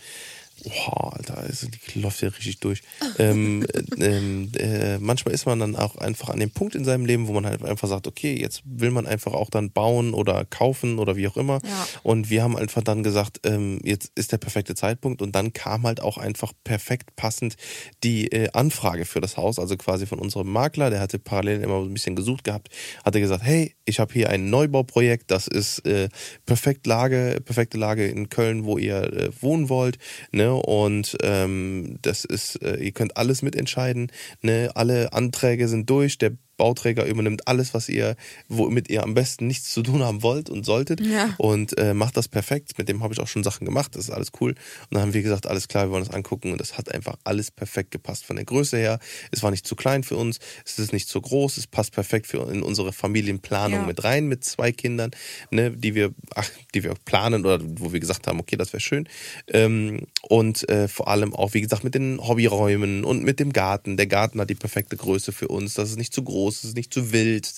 [0.64, 1.46] Boah, Alter,
[1.94, 2.82] die läuft ja richtig durch.
[3.20, 3.66] ähm,
[4.00, 7.28] äh, ähm, äh, manchmal ist man dann auch einfach an dem Punkt in seinem Leben,
[7.28, 11.00] wo man halt einfach sagt, okay, jetzt will man einfach auch dann bauen oder kaufen
[11.00, 11.60] oder wie auch immer.
[11.64, 11.88] Ja.
[12.04, 15.84] Und wir haben einfach dann gesagt, ähm, jetzt ist der perfekte Zeitpunkt und dann kam
[15.84, 17.56] halt auch einfach perfekt passend
[18.04, 21.82] die äh, Anfrage für das Haus, also quasi von unserem Makler, der hatte parallel immer
[21.82, 22.70] ein bisschen gesucht gehabt,
[23.04, 26.10] hatte gesagt, hey, ich habe hier ein Neubauprojekt, das ist äh,
[26.46, 29.98] perfekt Lage, perfekte Lage in Köln, wo ihr äh, wohnen wollt,
[30.32, 30.53] ne?
[30.60, 34.12] Und ähm, das ist, äh, ihr könnt alles mitentscheiden.
[34.42, 34.72] Ne?
[34.76, 38.16] Alle Anträge sind durch, der Bauträger, übernimmt alles, was ihr,
[38.48, 41.34] womit ihr am besten nichts zu tun haben wollt und solltet Ja.
[41.40, 42.78] und äh, macht das perfekt.
[42.78, 44.52] Mit dem habe ich auch schon Sachen gemacht, das ist alles cool.
[44.52, 44.58] Und
[44.92, 47.50] dann haben wir gesagt, alles klar, wir wollen das angucken und das hat einfach alles
[47.50, 49.00] perfekt gepasst von der Größe her.
[49.32, 52.28] Es war nicht zu klein für uns, es ist nicht zu groß, es passt perfekt
[52.28, 53.86] für in unsere Familienplanung Ja.
[53.88, 55.10] mit rein mit zwei Kindern,
[55.50, 58.80] ne, die wir, ach, die wir planen oder wo wir gesagt haben, okay, das wäre
[58.82, 59.10] schön.
[59.48, 63.98] Ähm, und äh, vor allem auch, wie gesagt, mit den Hobbyräumen und mit dem Garten.
[63.98, 65.74] Der Garten hat die perfekte Größe für uns.
[65.74, 67.50] Das ist nicht zu groß, das ist nicht zu wild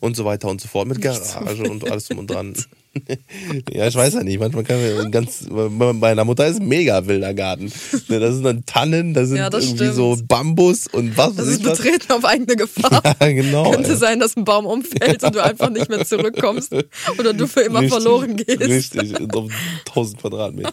[0.00, 0.86] und so weiter und so fort.
[0.86, 2.54] Mit Garage und alles drum und dran.
[3.72, 4.40] ja, ich weiß ja nicht.
[4.40, 5.46] Manchmal kann man ganz.
[5.48, 7.70] Bei meiner Mutter ist ein mega wilder Garten.
[8.08, 9.94] Ne, Da sind dann Tannen, da sind Ja, das irgendwie stimmt.
[9.94, 11.78] so Bambus und was Das ist ich was.
[11.78, 13.02] betreten auf eigene Gefahr.
[13.20, 13.70] Ja, genau.
[13.70, 13.96] Könnte ey.
[13.96, 16.72] sein, dass ein Baum umfällt und du einfach nicht mehr zurückkommst
[17.18, 18.60] oder du für immer Richtig, verloren gehst.
[18.60, 19.50] Richtig, und auf
[19.88, 20.72] 1000 Quadratmeter.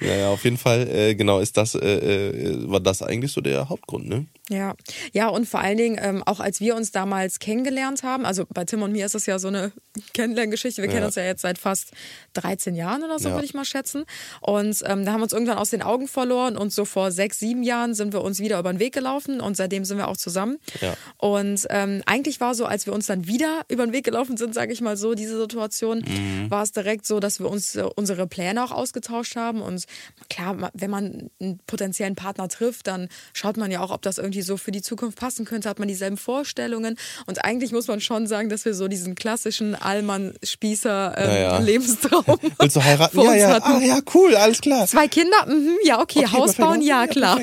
[0.00, 3.68] Naja, auf jeden Fall, äh, genau, ist das, äh, äh, war das eigentlich so der
[3.68, 4.26] Hauptgrund, ne?
[4.50, 4.74] Ja,
[5.12, 8.64] ja und vor allen Dingen ähm, auch als wir uns damals kennengelernt haben, also bei
[8.64, 9.72] Tim und mir ist das ja so eine
[10.14, 10.80] Kennenlerngeschichte.
[10.80, 11.06] Wir kennen Ja.
[11.06, 11.92] uns ja jetzt seit fast
[12.34, 13.34] 13 Jahren oder so, Ja.
[13.34, 14.04] würde ich mal schätzen.
[14.40, 17.38] Und ähm, da haben wir uns irgendwann aus den Augen verloren und so vor sechs,
[17.38, 20.16] sieben Jahren sind wir uns wieder über den Weg gelaufen und seitdem sind wir auch
[20.16, 20.58] zusammen.
[20.80, 20.94] Ja.
[21.18, 24.54] Und ähm, eigentlich war so, als wir uns dann wieder über den Weg gelaufen sind,
[24.54, 26.50] sage ich mal so, diese Situation, Mhm.
[26.50, 29.60] war es direkt so, dass wir uns äh, unsere Pläne auch ausgetauscht haben.
[29.60, 29.84] Und
[30.30, 34.37] klar, wenn man einen potenziellen Partner trifft, dann schaut man ja auch, ob das irgendwie
[34.42, 36.96] so für die Zukunft passen könnte, hat man dieselben Vorstellungen.
[37.26, 41.66] Und eigentlich muss man schon sagen, dass wir so diesen klassischen Allmann-Spießer ähm, Ja, ja.
[42.58, 43.20] Willst du heiraten?
[43.20, 43.72] Ja, ja, hatten.
[43.72, 44.86] ah, ja, cool, alles klar.
[44.86, 45.46] Zwei Kinder?
[45.46, 46.24] Mhm, ja, okay.
[46.24, 46.82] Okay, Haus bauen?
[46.82, 47.40] Ja, klar.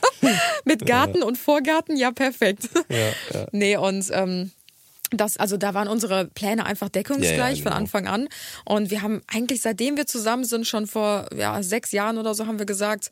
[0.64, 1.96] Mit Garten und Vorgarten?
[1.96, 2.68] Ja, perfekt.
[2.88, 2.96] Ja,
[3.40, 3.46] ja.
[3.52, 4.50] Nee, und ähm,
[5.12, 7.76] das, also da waren unsere Pläne einfach deckungsgleich Ja, ja, von genau.
[7.76, 8.28] Anfang an.
[8.64, 12.46] Und wir haben eigentlich, seitdem wir zusammen sind, schon vor ja, sechs Jahren oder so,
[12.46, 13.10] haben wir gesagt,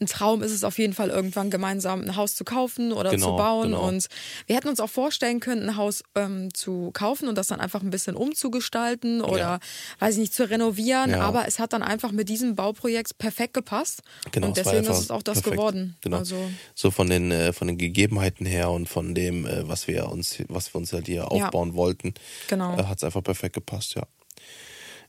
[0.00, 3.30] ein Traum ist es auf jeden Fall irgendwann gemeinsam ein Haus zu kaufen oder Genau,
[3.32, 3.62] zu bauen.
[3.72, 3.86] genau.
[3.88, 4.06] Und
[4.46, 7.82] wir hätten uns auch vorstellen können, ein Haus ähm, zu kaufen und das dann einfach
[7.82, 9.58] ein bisschen umzugestalten oder, Ja.
[9.98, 11.14] weiß ich nicht, zu renovieren.
[11.14, 14.02] Aber es hat dann einfach mit diesem Bauprojekt perfekt gepasst.
[14.32, 15.56] Genau, und deswegen ist es auch das perfekt.
[15.56, 15.96] geworden.
[16.00, 16.18] Genau.
[16.18, 16.36] Also,
[16.74, 20.36] so von den äh, von den Gegebenheiten her und von dem, äh, was wir uns,
[20.48, 22.14] was wir uns halt hier aufbauen wollten,
[22.48, 22.76] Genau.
[22.76, 24.02] äh, hat es einfach perfekt gepasst, ja.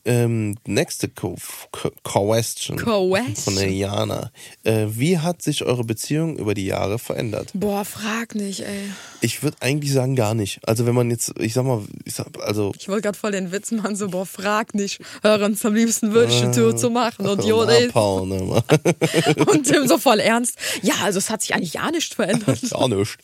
[0.03, 1.35] Ähm, nächste Co
[1.71, 3.35] Co Question Question.
[3.35, 4.31] von der Jana.
[4.63, 7.51] Äh, wie hat sich eure Beziehung über die Jahre verändert?
[7.53, 8.89] boah, frag nicht, ey.
[9.21, 10.59] Ich würde eigentlich sagen gar nicht.
[10.67, 13.51] Also wenn man jetzt, ich sag mal, ich sag, also Ich wollte gerade voll den
[13.51, 14.99] Witz machen, so, boah, frag nicht.
[15.21, 17.27] Hörens am liebsten würde ich eine Tür zu machen.
[17.27, 18.41] Und Jo, ey, abhauen, ne?
[19.47, 20.57] und Tim so voll ernst.
[20.81, 22.59] Ja, also es hat sich eigentlich ja nicht verändert.
[22.71, 23.17] Gar nicht.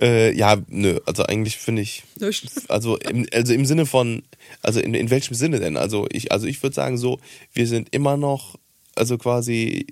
[0.00, 2.48] äh, ja, nö, also eigentlich finde ich, Nicht.
[2.68, 4.22] also im, also im Sinne von,
[4.60, 5.76] also in, in welchem Sinne denn?
[5.76, 7.18] Also ich, also ich würde sagen so,
[7.52, 8.58] wir sind immer noch,
[8.94, 9.86] also quasi,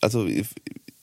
[0.00, 0.26] also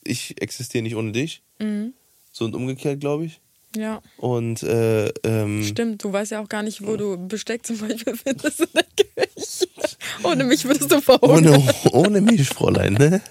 [0.03, 1.41] ich, existiere nicht ohne dich.
[1.59, 1.93] Mhm.
[2.31, 3.39] So und umgekehrt, glaube ich.
[3.75, 6.03] Ja, Und äh, ähm, stimmt.
[6.03, 9.67] Du weißt ja auch gar nicht, wo du Besteck zum Beispiel findest in der Küche.
[10.23, 11.47] Ohne mich würdest du verhungern.
[11.47, 13.21] ohne, ohne mich, Fräulein, ne?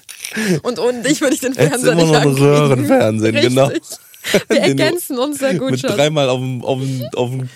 [0.62, 2.42] Und ohne dich würde ich den Fernseher immer nicht noch ankriegen.
[2.42, 3.70] Röhrenfernsehen, genau.
[3.70, 5.90] Wir Den ergänzen uns sehr gut mit schon.
[5.90, 7.48] dreimal auf dem, auf dem, auf dem,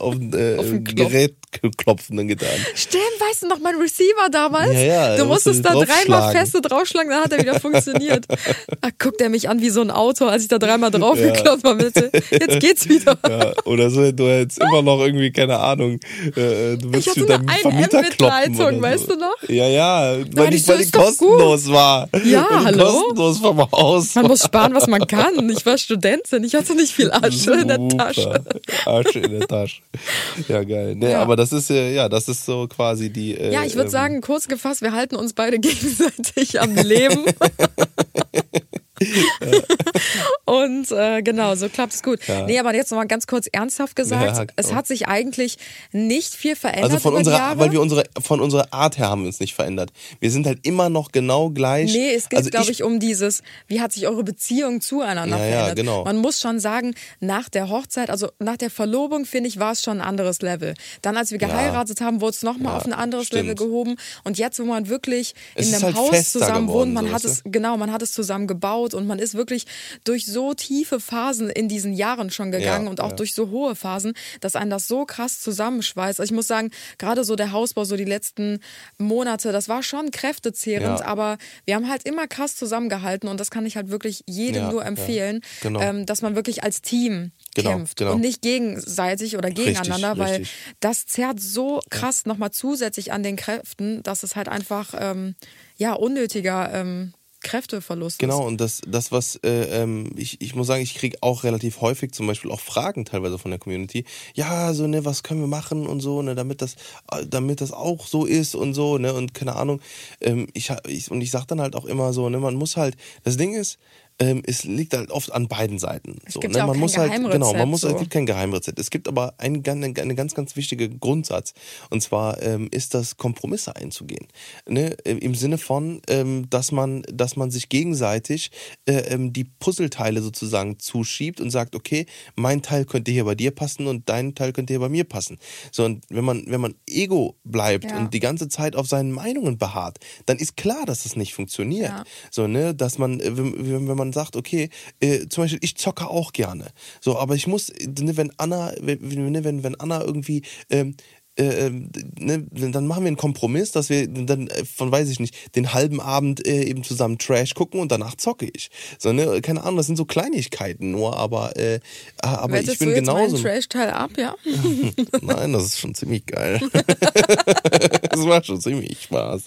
[0.00, 0.66] auf dem, äh, Auf.
[0.82, 1.36] Gerät
[1.76, 2.48] klopfen dann getan.
[2.74, 4.72] Stimmt, weißt du noch, mein Receiver damals?
[4.72, 8.26] Ja, ja, du musstest du da dreimal feste draufschlagen, dann hat er wieder funktioniert.
[8.80, 11.92] Da guckt er mich an wie so ein Auto, als ich da dreimal draufgeklopft habe.
[12.30, 13.16] Jetzt geht's wieder.
[13.28, 16.00] Ja, oder so, du hättest immer noch irgendwie, keine Ahnung,
[16.36, 18.60] äh, du Ich willst hatte mit deinem eine Vermieter 1M kloppen.
[18.60, 19.14] Oder weißt so.
[19.14, 19.48] du noch?
[19.48, 22.08] Ja, ja, weil ich weil die kostenlos war.
[22.24, 22.84] Ja, weil hallo?
[22.84, 24.14] kostenlos vom Haus.
[24.14, 25.48] Man muss sparen, was man kann.
[25.50, 27.96] Ich war Studentin, ich hatte nicht viel Asche in der Super.
[27.96, 28.44] Tasche.
[28.86, 29.51] Asche in der Tasche.
[30.48, 30.94] Ja, geil.
[30.96, 31.22] Nee, Ja.
[31.22, 33.34] aber das ist ja, das ist so quasi die.
[33.36, 37.24] Äh, Ja, ich würde ähm, sagen, kurz gefasst, wir halten uns beide gegenseitig am Leben.
[40.44, 42.20] Und äh, genau, so klappt es gut.
[42.26, 42.46] Ja.
[42.46, 45.56] Nee, aber jetzt nochmal ganz kurz ernsthaft gesagt, Ja, es hat sich eigentlich
[45.92, 49.26] nicht viel verändert Also von unserer, weil wir unsere, von unserer Art her haben wir
[49.28, 49.90] uns nicht verändert.
[50.20, 51.92] Wir sind halt immer noch genau gleich.
[51.92, 55.44] Nee, es geht, also glaube ich, um dieses, wie hat sich eure Beziehung zueinander Ja,
[55.44, 55.76] ja, verändert.
[55.76, 56.04] genau.
[56.04, 59.82] Man muss schon sagen, nach der Hochzeit, also nach der Verlobung, finde ich, war es
[59.82, 60.74] schon ein anderes Level.
[61.02, 63.42] Dann, als wir geheiratet haben, wurde es nochmal Ja, auf ein anderes stimmt.
[63.42, 63.96] Level gehoben.
[64.24, 67.24] Und jetzt, wo man wirklich Es in einem halt Haus zusammen wohnt, man so, hat
[67.24, 69.66] es, genau, man hat es zusammen gebaut und man ist wirklich
[70.04, 73.16] durch so tiefe Phasen in diesen Jahren schon gegangen Ja, und auch ja.
[73.16, 76.20] durch so hohe Phasen, dass einen das so krass zusammenschweißt.
[76.20, 78.60] Also ich muss sagen, gerade so der Hausbau, so die letzten
[78.98, 81.06] Monate, das war schon kräftezehrend, Ja.
[81.06, 84.70] aber wir haben halt immer krass zusammengehalten und das kann ich halt wirklich jedem Ja,
[84.72, 85.80] nur ja, empfehlen, genau.
[85.80, 88.14] ähm, dass man wirklich als Team Genau, kämpft genau.
[88.14, 90.52] und nicht gegenseitig oder gegeneinander, weil richtig.
[90.80, 95.34] das zerrt so krass nochmal zusätzlich an den Kräften, dass es halt einfach ähm,
[95.76, 98.46] ja unnötiger ähm, Kräfteverlust Genau, ist.
[98.46, 102.12] und das, das was äh, ähm, ich, ich muss sagen, ich kriege auch relativ häufig
[102.12, 104.04] zum Beispiel auch Fragen teilweise von der Community.
[104.34, 106.74] Ja, so, ne, was können wir machen und so, ne, damit das,
[107.10, 109.80] äh, damit das auch so ist und so, ne, und keine Ahnung.
[110.20, 112.96] Ähm, ich, ich, und ich sag dann halt auch immer so, ne, man muss halt,
[113.24, 113.78] das Ding ist,
[114.18, 116.18] ähm, es liegt halt oft an beiden Seiten.
[116.28, 116.58] So, gibt ne?
[116.58, 117.88] ja auch man kein muss halt, genau, man muss, so.
[117.88, 118.78] es gibt kein Geheimrezept.
[118.78, 121.54] Es gibt aber einen, eine, eine ganz, ganz wichtige Grundsatz.
[121.90, 124.26] Und zwar ähm, ist das, Kompromisse einzugehen.
[124.68, 124.96] Ne?
[125.04, 128.50] Äh, Im Sinne von, ähm, dass man, dass man sich gegenseitig
[128.86, 133.50] äh, ähm, die Puzzleteile sozusagen zuschiebt und sagt, okay, mein Teil könnte hier bei dir
[133.50, 135.38] passen und dein Teil könnte hier bei mir passen.
[135.70, 137.98] So, und wenn man, wenn man Ego bleibt Ja.
[137.98, 141.90] und die ganze Zeit auf seinen Meinungen beharrt, dann ist klar, dass das nicht funktioniert.
[141.90, 142.04] Ja.
[142.30, 144.68] So, ne, dass man, äh, wenn, wenn wenn man sagt, okay,
[145.00, 146.72] äh, zum Beispiel, ich zocke auch gerne.
[147.00, 148.98] So, aber ich muss, ne, wenn Anna, wenn,
[149.32, 150.96] ne, wenn, wenn Anna irgendwie, ähm,
[151.42, 155.20] äh, ähm, ne, dann machen wir einen Kompromiss, dass wir dann äh, von, weiß ich
[155.20, 158.70] nicht, den halben Abend äh, eben zusammen Trash gucken und danach zocke ich.
[158.98, 161.80] So, ne, keine Ahnung, das sind so Kleinigkeiten nur, aber, äh,
[162.18, 163.38] aber Wertest ich bin du jetzt genauso.
[163.38, 164.34] Trash-Teil ab, ja?
[165.20, 166.60] Nein, das ist schon ziemlich geil.
[168.10, 169.42] das macht schon ziemlich Spaß.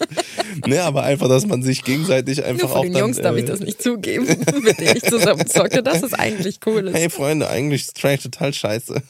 [0.66, 3.44] Ne, aber einfach, dass man sich gegenseitig einfach Nur auch den dann, Jungs darf ich
[3.44, 4.26] äh, das nicht zugeben,
[4.62, 6.94] mit denen ich zusammen zocke, dass es eigentlich cool ist.
[6.94, 9.02] Hey Freunde, eigentlich ist Trash total scheiße.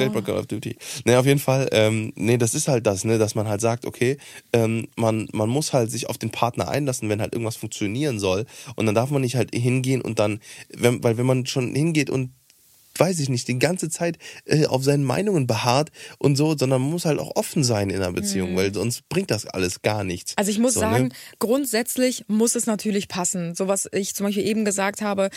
[0.00, 0.76] Gleich bei Call of Duty.
[1.04, 3.86] Ne, auf jeden Fall, ähm, nee, das ist halt das, ne, dass man halt sagt,
[3.86, 4.16] okay,
[4.52, 8.46] ähm, man, man muss halt sich auf den Partner einlassen, wenn halt irgendwas funktionieren soll.
[8.76, 10.40] Und dann darf man nicht halt hingehen und dann,
[10.76, 12.30] wenn, weil wenn man schon hingeht und
[12.96, 16.90] weiß ich nicht, die ganze Zeit äh, auf seinen Meinungen beharrt und so, sondern man
[16.90, 20.32] muss halt auch offen sein in einer Beziehung, weil sonst bringt das alles gar nichts.
[20.32, 20.34] Mhm.
[20.36, 21.10] Also ich muss so, sagen, Ne?
[21.38, 23.54] grundsätzlich muss es natürlich passen.
[23.54, 25.30] So was ich zum Beispiel eben gesagt habe.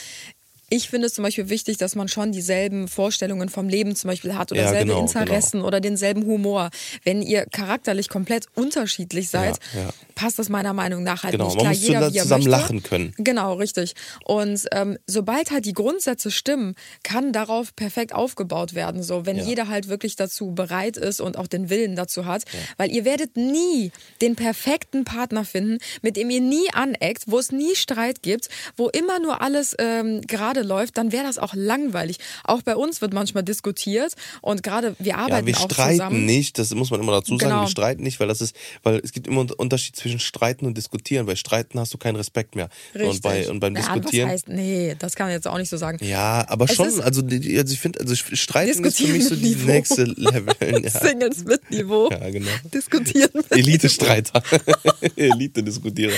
[0.69, 4.35] Ich finde es zum Beispiel wichtig, dass man schon dieselben Vorstellungen vom Leben zum Beispiel
[4.35, 6.69] hat oder Ja, selbe genau, Interessen oder denselben Humor.
[7.03, 9.89] Wenn ihr charakterlich komplett unterschiedlich seid, Ja, ja.
[10.15, 11.55] passt das meiner Meinung nach halt Genau, nicht.
[11.57, 13.13] man Klar, muss jeder, zusammen er lachen können.
[13.17, 13.93] Genau, richtig.
[14.25, 19.03] Und ähm, sobald halt die Grundsätze stimmen, kann darauf perfekt aufgebaut werden.
[19.03, 22.43] So, wenn jeder halt wirklich dazu bereit ist und auch den Willen dazu hat.
[22.77, 27.51] Weil ihr werdet nie den perfekten Partner finden, mit dem ihr nie aneckt, wo es
[27.51, 32.17] nie Streit gibt, wo immer nur alles ähm, gerade läuft, dann wäre das auch langweilig.
[32.43, 36.25] Auch bei uns wird manchmal diskutiert und gerade wir arbeiten Ja, wir auch streiten zusammen.
[36.25, 37.61] nicht, das muss man immer dazu sagen, Genau.
[37.63, 40.77] wir streiten nicht, weil das ist, weil es gibt immer einen Unterschied zwischen streiten und
[40.77, 41.25] diskutieren.
[41.25, 42.69] Bei streiten hast du keinen Respekt mehr.
[42.93, 43.09] Richtig.
[43.09, 44.27] Und, bei, und beim ja, Diskutieren.
[44.27, 45.97] Was heißt, nee, das kann man jetzt auch nicht so sagen.
[46.05, 47.25] ja, aber Es schon, also, also
[47.73, 49.67] ich finde, also Streiten ist für mich so die Niveau.
[49.67, 50.53] nächste Level.
[50.83, 52.09] Ja, Singles mit Niveau.
[52.11, 52.49] ja genau.
[52.73, 54.41] Diskutieren mit Elite-Streiter.
[55.15, 56.13] Elite-Diskutierer.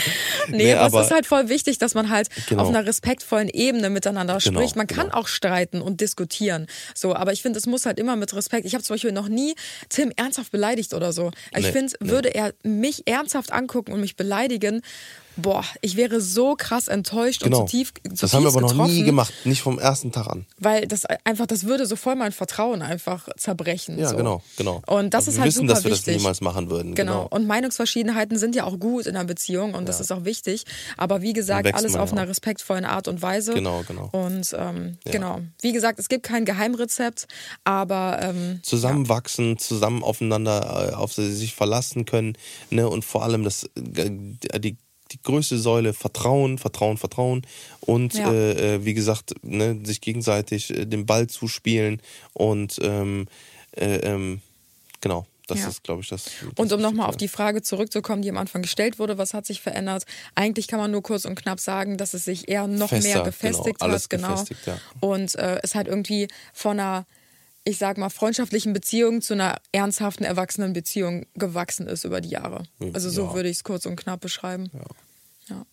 [0.49, 2.63] Nee, aber, es ist halt voll wichtig, dass man halt Genau.
[2.63, 4.75] auf einer respektvollen Ebene miteinander Genau, spricht.
[4.75, 5.19] Man kann genau.
[5.19, 6.67] auch streiten und diskutieren.
[6.93, 8.65] So, aber ich finde, es muss halt immer mit Respekt.
[8.65, 9.55] Ich habe zum Beispiel noch nie
[9.89, 11.31] Tim ernsthaft beleidigt oder so.
[11.55, 14.81] Ich Nee, finde, würde er mich ernsthaft angucken und mich beleidigen,
[15.37, 17.61] boah, ich wäre so krass enttäuscht Genau.
[17.61, 20.45] und zutief, das haben wir aber noch nie gemacht, nicht vom ersten Tag an.
[20.59, 23.97] Weil das einfach, das würde so voll mein Vertrauen einfach zerbrechen.
[23.99, 24.17] Ja, so.
[24.17, 24.81] genau, genau.
[24.87, 26.13] Und das Aber ist wir halt wissen, super dass wir wichtig.
[26.13, 26.95] das niemals machen würden.
[26.95, 27.05] Genau.
[27.23, 27.27] Genau.
[27.29, 30.65] Und Meinungsverschiedenheiten sind ja auch gut in einer Beziehung und das ist auch wichtig.
[30.97, 33.53] Aber wie gesagt, alles auf ja einer respektvollen Art und Weise.
[33.53, 34.09] Genau, genau.
[34.11, 35.41] Und ähm, genau.
[35.61, 37.27] Wie gesagt, es gibt kein Geheimrezept,
[37.63, 42.37] aber ähm, zusammenwachsen, zusammen aufeinander äh, auf sich verlassen können,
[42.69, 42.87] ne?
[42.89, 44.09] Und vor allem das äh,
[44.59, 44.77] die
[45.11, 47.45] die größte Säule Vertrauen, Vertrauen, Vertrauen
[47.81, 48.31] und Ja.
[48.31, 52.01] äh, äh, wie gesagt, ne, sich gegenseitig äh, den Ball zuspielen
[52.33, 53.27] und ähm,
[53.77, 54.41] äh, ähm,
[55.01, 55.67] genau, das Ja.
[55.67, 56.23] ist, glaube ich, das.
[56.23, 59.45] das Und um nochmal auf die Frage zurückzukommen, die am Anfang gestellt wurde, was hat
[59.45, 60.05] sich verändert?
[60.33, 63.13] Eigentlich kann man nur kurz und knapp sagen, dass es sich eher noch Fester, mehr
[63.17, 64.09] genau, gefestigt alles hat.
[64.09, 64.27] Genau.
[64.29, 64.79] gefestigt, ja.
[65.01, 67.05] Und äh, es halt irgendwie von einer,
[67.65, 72.63] ich sag mal, freundschaftlichen Beziehung zu einer ernsthaften, erwachsenen Beziehung gewachsen ist über die Jahre.
[72.93, 73.33] Also so Ja.
[73.33, 74.69] würde ich es kurz und knapp beschreiben.
[75.49, 75.65] Ja.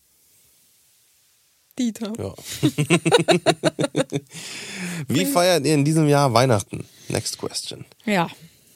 [1.79, 2.13] Dieter.
[2.19, 2.33] Ja.
[5.07, 6.85] Wie feiert ihr in diesem Jahr Weihnachten?
[7.09, 7.85] Next question.
[8.05, 8.29] Ja.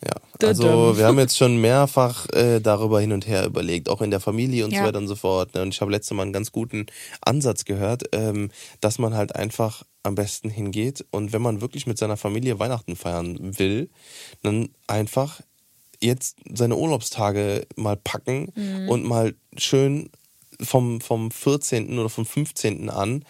[0.06, 4.12] Ja, also wir haben jetzt schon mehrfach äh, darüber hin und her überlegt, auch in
[4.12, 4.82] der Familie und Ja.
[4.82, 5.56] so weiter und so fort.
[5.56, 5.64] ne?
[5.64, 6.86] Und ich habe letztes Mal einen ganz guten
[7.22, 11.98] Ansatz gehört, ähm, dass man halt einfach am besten hingeht und wenn man wirklich mit
[11.98, 13.90] seiner Familie Weihnachten feiern will,
[14.42, 15.42] dann einfach
[16.00, 18.90] jetzt seine Urlaubstage mal packen Mhm.
[18.90, 20.10] und mal schön
[20.60, 22.00] vom, vom 14.
[22.00, 22.90] oder vom 15.
[22.90, 23.24] an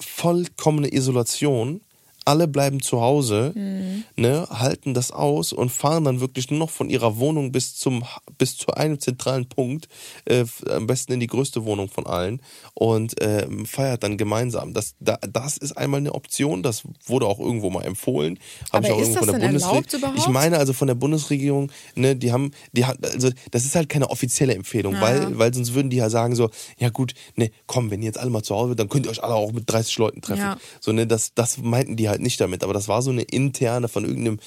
[0.00, 1.80] vollkommene Isolation
[2.26, 4.04] alle bleiben zu Hause, Mhm.
[4.16, 8.04] ne, halten das aus und fahren dann wirklich nur noch von ihrer Wohnung bis zum
[8.36, 9.88] bis zu einem zentralen Punkt,
[10.26, 12.42] äh, am besten in die größte Wohnung von allen
[12.74, 14.74] und ähm, feiert dann gemeinsam.
[14.74, 18.38] Das, da, das ist einmal eine Option, das wurde auch irgendwo mal empfohlen.
[18.72, 20.18] Hab Aber ich auch ist irgendwo das von der denn Bundesre- erlaubt überhaupt?
[20.18, 23.88] Ich meine also von der Bundesregierung, ne, die haben, die hat, also das ist halt
[23.88, 25.00] keine offizielle Empfehlung, Ja.
[25.00, 28.18] weil, weil sonst würden die ja sagen so, ja gut, ne, komm, wenn ihr jetzt
[28.18, 30.40] alle mal zu Hause dann könnt ihr euch alle auch mit 30 Leuten treffen.
[30.42, 30.56] Ja.
[30.80, 33.88] So, ne, das, das meinten die halt nicht damit, aber das war so eine interne
[33.88, 34.38] von irgendeinem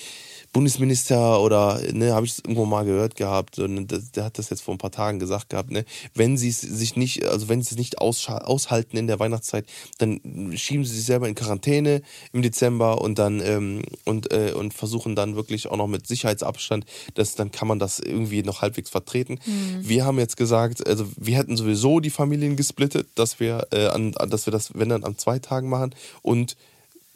[0.51, 4.61] Bundesminister oder ne, habe ich das irgendwo mal gehört gehabt, das, der hat das jetzt
[4.61, 7.71] vor ein paar Tagen gesagt gehabt, ne, wenn sie es sich nicht, also wenn sie
[7.71, 9.65] es nicht aushalten in der Weihnachtszeit,
[9.99, 10.19] dann
[10.55, 12.01] schieben sie sich selber in Quarantäne
[12.33, 16.85] im Dezember und dann ähm, und äh, und versuchen dann wirklich auch noch mit Sicherheitsabstand,
[17.13, 19.39] das dann kann man das irgendwie noch halbwegs vertreten.
[19.81, 24.13] Wir haben jetzt gesagt, also wir hätten sowieso die Familien gesplittet, dass wir äh, an,
[24.29, 26.55] dass wir das wenn dann an zwei Tagen machen und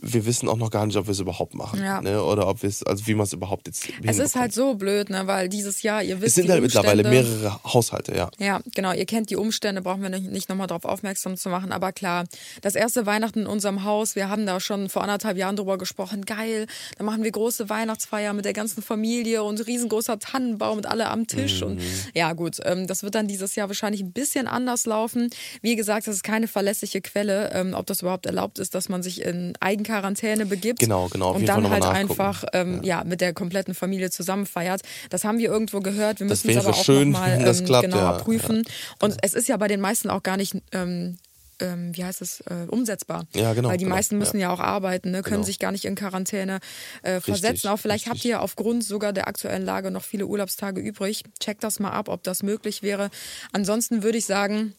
[0.06, 1.82] wir wissen auch noch gar nicht, ob wir es überhaupt machen.
[1.82, 2.02] Ja.
[2.02, 2.22] Ne?
[2.22, 5.10] Oder ob wir es, also wie man es überhaupt jetzt Es ist halt so blöd,
[5.10, 5.28] ne?
[5.28, 8.30] weil dieses Jahr, ihr wisst, Es sind halt mittlerweile Umstände- mehrere Haushalte, ja.
[8.38, 8.92] Ja, genau.
[8.94, 11.72] Ihr kennt die Umstände, brauchen wir nicht, nicht nochmal darauf aufmerksam zu machen.
[11.72, 12.26] Aber klar,
[12.62, 16.26] das erste Weihnachten in unserem Haus, wir haben da schon vor anderthalb Jahren drüber gesprochen.
[16.26, 21.08] Geil, da machen wir große Weihnachtsfeier mit der ganzen Familie und riesengroßer Tannenbaum und alle
[21.10, 21.62] am Tisch.
[21.62, 21.80] Und
[22.14, 25.30] ja, gut, ähm, das wird dann dieses Jahr wahrscheinlich ein bisschen anders laufen.
[25.62, 29.02] Wie gesagt, das ist keine verlässliche Quelle, ähm, ob das überhaupt erlaubt ist, dass man
[29.02, 29.54] sich in
[29.94, 30.80] Eigenquarantäne begibt.
[30.80, 31.98] Genau, genau, Und dann halt nachgucken.
[32.12, 33.04] einfach ähm, ja.
[33.04, 34.82] mit der kompletten Familie zusammen feiert.
[35.10, 36.20] Das haben wir irgendwo gehört.
[36.20, 38.64] Wir Das müssen es aber auch schön, noch mal ähm, klappt, genauer ja, prüfen.
[39.02, 41.18] Und es ist ja bei den meisten auch gar nicht, ähm,
[41.60, 43.26] ähm, wie heißt es, äh, umsetzbar.
[43.36, 45.46] Ja, genau, Weil die genau, meisten müssen ja, auch arbeiten, ne, können Genau.
[45.46, 46.60] sich gar nicht in Quarantäne
[47.04, 47.68] äh, versetzen.
[47.70, 48.32] Auch vielleicht habt richtig.
[48.32, 51.24] ihr aufgrund sogar der aktuellen Lage noch viele Urlaubstage übrig.
[51.40, 53.10] Checkt das mal ab, ob das möglich wäre.
[53.52, 54.74] Ansonsten würde ich sagen,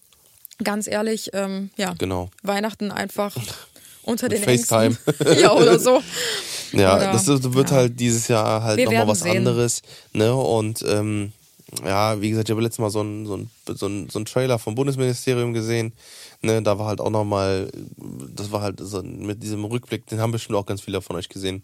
[0.63, 2.31] ganz ehrlich, ähm, ja, Genau.
[2.43, 3.37] Weihnachten einfach
[4.05, 4.97] unter den FaceTime.
[5.07, 5.39] Ängsten.
[5.41, 6.03] ja, oder so.
[6.73, 7.77] Ja, Oder- das ist- wird ja.
[7.77, 9.37] halt dieses Jahr halt nochmal was sehen.
[9.37, 9.81] anderes.
[10.13, 10.35] Ne?
[10.35, 11.31] Und ähm,
[11.85, 14.25] ja, wie gesagt, ich habe letztes Mal so einen so ein, so ein, so ein
[14.25, 15.93] Trailer vom Bundesministerium gesehen.
[16.43, 16.61] Ne?
[16.63, 17.71] Da war halt auch nochmal,
[18.35, 21.29] das war halt so mit diesem Rückblick, den haben bestimmt auch ganz viele von euch
[21.29, 21.63] gesehen.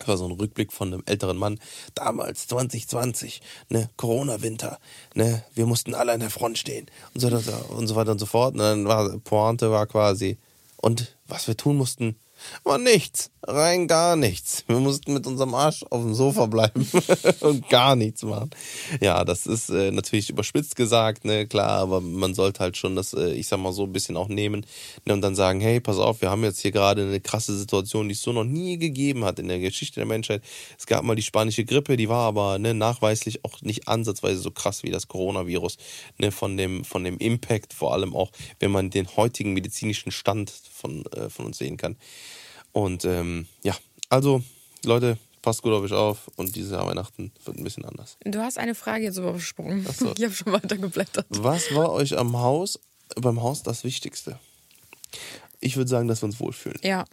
[0.00, 1.58] Das war so ein Rückblick von einem älteren Mann.
[1.94, 4.78] Damals, 2020, ne, Corona-Winter,
[5.14, 8.26] ne, wir mussten alle an der Front stehen und so, und so weiter und so
[8.26, 8.52] fort.
[8.52, 10.36] Und dann war, Pointe war quasi,
[10.76, 12.16] und was wir tun mussten,
[12.64, 14.64] war nichts, rein gar nichts.
[14.66, 16.88] Wir mussten mit unserem Arsch auf dem Sofa bleiben
[17.40, 18.50] und gar nichts machen.
[19.00, 23.14] Ja, das ist äh, natürlich überspitzt gesagt, ne, klar, aber man sollte halt schon das,
[23.14, 24.66] äh, ich sag mal so ein bisschen auch nehmen
[25.04, 28.08] ne, und dann sagen, hey, pass auf, wir haben jetzt hier gerade eine krasse Situation,
[28.08, 30.42] die es so noch nie gegeben hat in der Geschichte der Menschheit.
[30.78, 34.50] Es gab mal die spanische Grippe, die war aber ne, nachweislich auch nicht ansatzweise so
[34.50, 35.76] krass wie das Coronavirus,
[36.18, 40.52] ne, von dem, von dem Impact, vor allem auch, wenn man den heutigen medizinischen Stand
[40.72, 41.96] von, äh, von uns sehen kann.
[42.76, 43.74] Und ähm, ja,
[44.10, 44.42] also
[44.84, 48.18] Leute, passt gut auf euch auf und dieses Jahr Weihnachten wird ein bisschen anders.
[48.22, 49.86] Du hast eine Frage jetzt übersprungen.
[49.86, 50.12] so.
[50.18, 51.24] Ich habe schon weiter geblättert.
[51.30, 52.78] Was war euch am Haus,
[53.14, 54.38] beim Haus das Wichtigste?
[55.58, 56.78] Ich würde sagen, dass wir uns wohlfühlen.
[56.82, 57.06] Ja.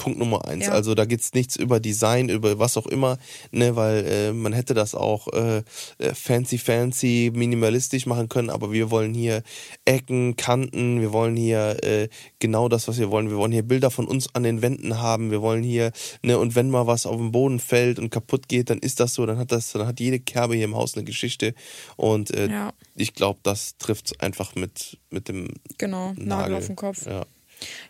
[0.00, 0.64] Punkt Nummer eins.
[0.64, 0.72] Ja.
[0.72, 3.18] Also da geht's nichts über Design, über was auch immer,
[3.50, 5.58] ne, weil äh, man hätte das auch äh,
[5.98, 9.42] äh, fancy, fancy, minimalistisch machen können, aber wir wollen hier
[9.84, 12.08] Ecken, Kanten, wir wollen hier äh,
[12.38, 13.28] genau das, was wir wollen.
[13.28, 16.54] Wir wollen hier Bilder von uns an den Wänden haben, wir wollen hier, ne, und
[16.54, 19.36] wenn mal was auf den Boden fällt und kaputt geht, dann ist das so, dann
[19.36, 21.52] hat das, dann hat jede Kerbe hier im Haus eine Geschichte.
[21.96, 22.72] Und äh, Ja.
[22.96, 27.04] ich glaube, das trifft's einfach mit, mit dem Genau, Nagel, Nagel auf den Kopf.
[27.06, 27.26] Ja.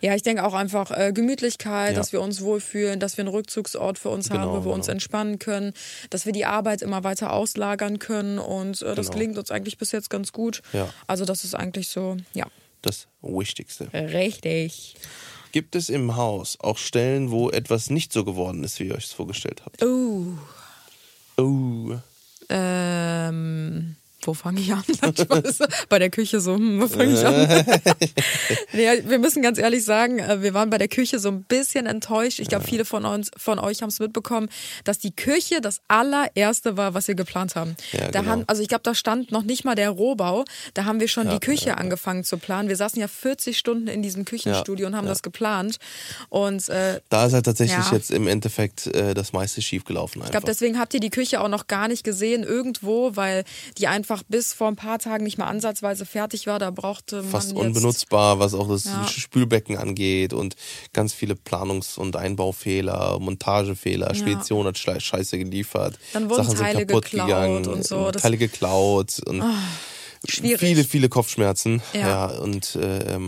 [0.01, 1.97] Ja, ich denke auch einfach äh, Gemütlichkeit, Ja.
[1.99, 4.87] dass wir uns wohlfühlen, dass wir einen Rückzugsort für uns Genau, haben, wo wir uns
[4.87, 4.95] genau.
[4.95, 5.73] entspannen können,
[6.11, 9.19] dass wir die Arbeit immer weiter auslagern können und äh, das Genau.
[9.19, 10.63] gelingt uns eigentlich bis jetzt ganz gut.
[10.73, 10.89] Ja.
[11.07, 12.47] Also das ist eigentlich so, ja,
[12.83, 13.93] Das Wichtigste.
[13.93, 14.95] richtig.
[15.53, 19.05] Gibt es im Haus auch Stellen, wo etwas nicht so geworden ist, wie ihr euch
[19.07, 19.83] es vorgestellt habt?
[19.83, 20.27] Oh,
[21.37, 21.97] Oh.
[22.51, 24.83] ähm, wo fange ich an?
[25.89, 27.35] Bei der Küche so, hm, wo fange ich an?
[28.73, 31.87] nee, wir müssen ganz ehrlich sagen, äh, wir waren bei der Küche so ein bisschen
[31.87, 32.41] enttäuscht.
[32.41, 34.49] Ich glaube, viele von uns, von euch haben es mitbekommen,
[34.85, 37.77] dass die Küche das allererste war, was wir geplant haben.
[37.93, 38.33] Ja, da genau.
[38.33, 40.45] haben, also ich glaube, da stand noch nicht mal der Rohbau.
[40.75, 42.69] Da haben wir schon Ja, die Küche ja, angefangen zu planen.
[42.69, 45.79] Wir saßen ja 40 Stunden in diesem Küchenstudio und haben das geplant.
[46.29, 50.23] Und äh, Da ist halt tatsächlich jetzt im Endeffekt äh, das meiste schiefgelaufen.
[50.25, 53.45] ich glaube, deswegen habt ihr die Küche auch noch gar nicht gesehen irgendwo, weil
[53.79, 56.59] die einfach bis vor ein paar Tagen nicht mal ansatzweise fertig war.
[56.59, 59.07] Da brauchte man Fast unbenutzbar, was auch das Ja.
[59.09, 60.57] Spülbecken angeht und
[60.93, 66.89] ganz viele Planungs- und Einbaufehler, Montagefehler, Spedition hat Scheiße geliefert, Dann wurden Sachen Teile sind
[66.89, 68.11] kaputt geklaut gegangen, und so.
[68.11, 69.43] Teile geklaut und
[70.29, 70.61] schwierig.
[70.61, 71.83] viele, viele Kopfschmerzen.
[71.93, 72.01] Ja.
[72.01, 73.19] Ja, und äh,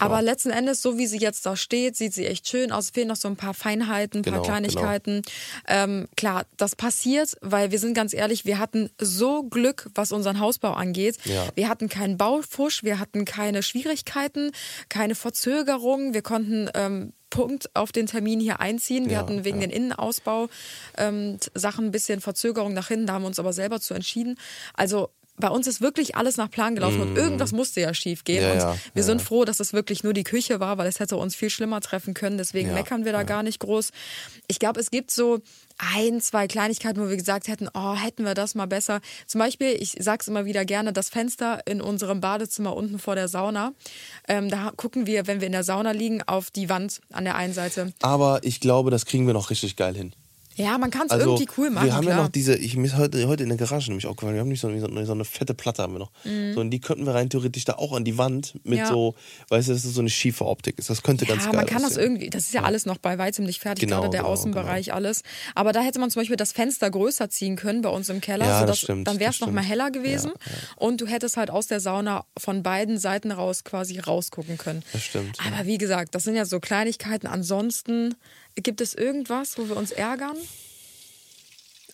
[0.00, 2.84] Aber letzten Endes, so wie sie jetzt da steht, sieht sie echt schön aus.
[2.86, 5.22] Es fehlen noch so ein paar Feinheiten, ein Genau, paar Kleinigkeiten.
[5.68, 10.40] Ähm, klar, das passiert, weil wir sind ganz ehrlich, wir hatten so Glück, was unseren
[10.40, 11.16] Hausbau angeht.
[11.24, 11.46] Ja.
[11.54, 14.50] Wir hatten keinen Baufusch, wir hatten keine Schwierigkeiten,
[14.88, 16.14] keine Verzögerungen.
[16.14, 19.06] Wir konnten ähm, Punkt auf den Termin hier einziehen.
[19.06, 19.66] Wir Ja, hatten wegen ja.
[19.66, 20.48] den Innenausbau
[20.98, 23.06] ähm, Sachen ein bisschen Verzögerung nach hinten.
[23.06, 24.38] Da haben wir uns aber selber zu entschieden.
[24.74, 28.42] Also bei uns ist wirklich alles nach Plan gelaufen und irgendwas musste ja schief gehen.
[28.42, 30.86] Ja, und ja, wir ja, sind froh, dass es wirklich nur die Küche war, weil
[30.86, 32.38] es hätte uns viel schlimmer treffen können.
[32.38, 33.90] Deswegen meckern wir da gar nicht groß.
[34.46, 35.40] Ich glaube, es gibt so
[35.78, 39.00] ein, zwei Kleinigkeiten, wo wir gesagt hätten, oh, hätten wir das mal besser.
[39.26, 43.26] Zum Beispiel, ich sag's immer wieder gerne, das Fenster in unserem Badezimmer unten vor der
[43.26, 43.72] Sauna.
[44.28, 47.34] Ähm, da gucken wir, wenn wir in der Sauna liegen, auf die Wand an der
[47.34, 47.92] einen Seite.
[48.02, 50.14] Aber ich glaube, das kriegen wir noch richtig geil hin.
[50.56, 51.86] Ja, man kann es Also, irgendwie cool machen.
[51.86, 52.16] wir haben klar.
[52.18, 54.48] ja noch diese, ich mir heute, heute in der Garage nämlich auch gefallen, wir haben
[54.48, 56.10] nicht so, so, eine- so eine fette Platte haben wir noch.
[56.54, 58.76] So, und die könnten wir rein theoretisch da auch an die Wand mit Mhm.
[58.78, 58.86] Ja.
[58.88, 59.14] so,
[59.48, 60.90] weißt du, dass es so eine schiefe Optik ist.
[60.90, 62.02] Das könnte ganz ja, geil man kann das aussehen.
[62.04, 64.92] irgendwie, das ist ja, alles noch bei weitem nicht fertig, Genau, gerade der genau, Außenbereich
[64.94, 65.22] alles.
[65.54, 68.44] Aber da hätte man zum Beispiel das Fenster größer ziehen können bei uns im Keller,
[68.46, 69.70] Ja, das sodass, stimmt, dann wäre das es noch mal stimmt.
[69.72, 70.32] heller gewesen
[70.76, 74.82] und du hättest halt aus der Sauna von beiden Seiten raus quasi rausgucken können.
[74.92, 75.38] Das stimmt.
[75.46, 77.26] Aber wie gesagt, das sind ja so Kleinigkeiten.
[77.26, 78.14] Ansonsten
[78.56, 80.36] gibt es irgendwas, wo wir uns ärgern?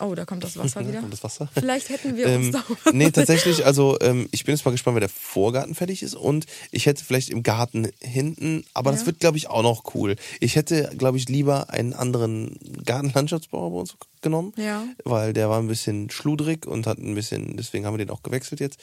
[0.02, 1.02] Oh, da kommt das Wasser wieder.
[1.11, 1.50] Das Wasser?
[1.52, 2.64] Vielleicht hätten wir uns Ähm, da.
[2.92, 6.46] nee, tatsächlich, also ähm, ich bin jetzt mal gespannt, wenn der Vorgarten fertig ist und
[6.70, 9.06] ich hätte vielleicht im Garten hinten, aber das Ja.
[9.06, 10.16] wird, glaube ich, auch noch cool.
[10.40, 14.84] Ich hätte, glaube ich, lieber einen anderen Gartenlandschaftsbauer bei uns genommen, Ja.
[15.04, 18.22] weil der war ein bisschen schludrig und hat ein bisschen, deswegen haben wir den auch
[18.22, 18.80] gewechselt jetzt.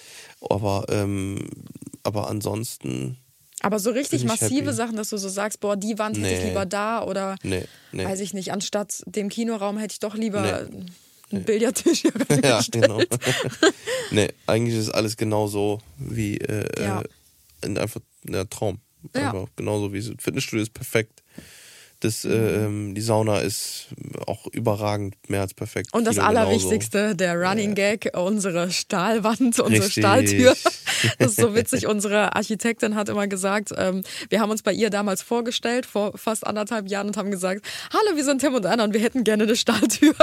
[0.48, 1.50] Aber, ähm,
[2.04, 3.18] aber ansonsten,
[3.62, 4.74] Aber so richtig massive happy.
[4.74, 6.48] Sachen, dass du so sagst, boah, die Wand hätte ich Nee.
[6.50, 8.06] lieber da oder nee, nee.
[8.06, 10.86] weiß ich nicht, anstatt dem Kinoraum hätte ich doch lieber Nee.
[11.32, 13.02] einen Billardtisch hier ja, genau.
[14.12, 17.02] nee, eigentlich ist alles genauso wie äh, Ja.
[17.02, 17.04] äh,
[17.66, 18.80] in einfach der Traum.
[19.16, 19.32] Ja.
[19.32, 21.24] Einfach genauso wie es Fitnessstudio ist perfekt.
[22.00, 22.32] Das, Mhm.
[22.32, 22.36] äh,
[22.66, 23.88] ähm, die Sauna ist
[24.28, 25.90] auch überragend, mehr als perfekt.
[25.94, 26.40] Und das Kino genauso.
[26.48, 30.04] Allerwichtigste, der Running Gag, unsere Stahlwand, unsere Richtig.
[30.04, 30.56] Stahltür.
[31.20, 31.86] Das ist so witzig.
[31.86, 36.46] Unsere Architektin hat immer gesagt, ähm, wir haben uns bei ihr damals vorgestellt, vor fast
[36.48, 39.44] anderthalb Jahren, und haben gesagt, hallo, wir sind Tim und Anna und wir hätten gerne
[39.44, 40.16] eine Stahltür.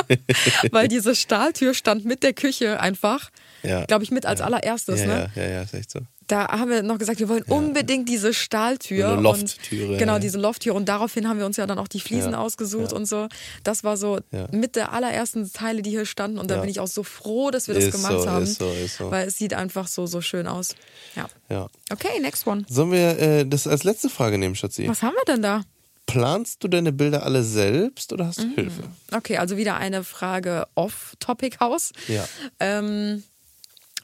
[0.70, 3.30] Weil diese Stahltür stand mit der Küche einfach,
[3.62, 3.84] Ja.
[3.84, 5.00] glaube ich, mit als allererstes.
[5.00, 5.30] Ja, ne?
[5.34, 6.00] ja, ja, ja, ist echt so.
[6.28, 9.10] Da haben wir noch gesagt, wir wollen unbedingt diese Stahltür.
[9.12, 10.18] Eine Lofttüre, Und, genau, ja.
[10.18, 10.74] diese Lofttür.
[10.74, 12.96] Und daraufhin haben wir uns ja dann auch die Fliesen Ja, ausgesucht ja.
[12.96, 13.28] und so.
[13.62, 14.48] Das war so Ja.
[14.50, 16.38] mit der allerersten Teile, die hier standen.
[16.38, 16.60] Und da Ja.
[16.62, 18.42] bin ich auch so froh, dass wir das Ist gemacht so, haben.
[18.42, 19.10] ist so, ist so.
[19.10, 20.74] Weil es sieht einfach so, so schön aus.
[21.14, 21.28] Ja.
[21.48, 21.68] Ja.
[21.92, 22.64] Okay, next one.
[22.68, 24.88] Sollen wir äh, das als letzte Frage nehmen, Schatzi?
[24.88, 25.62] Was haben wir denn da?
[26.06, 28.28] Planst du deine Bilder alle selbst oder Mhm.
[28.28, 28.82] hast du Hilfe?
[29.12, 31.92] Okay, also wieder eine Frage off-Topic-Haus.
[32.08, 32.24] Ja.
[32.60, 33.22] Ähm,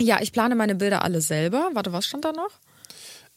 [0.01, 1.71] ja, ich plane meine Bilder alle selber.
[1.75, 2.51] Warte, was stand da noch?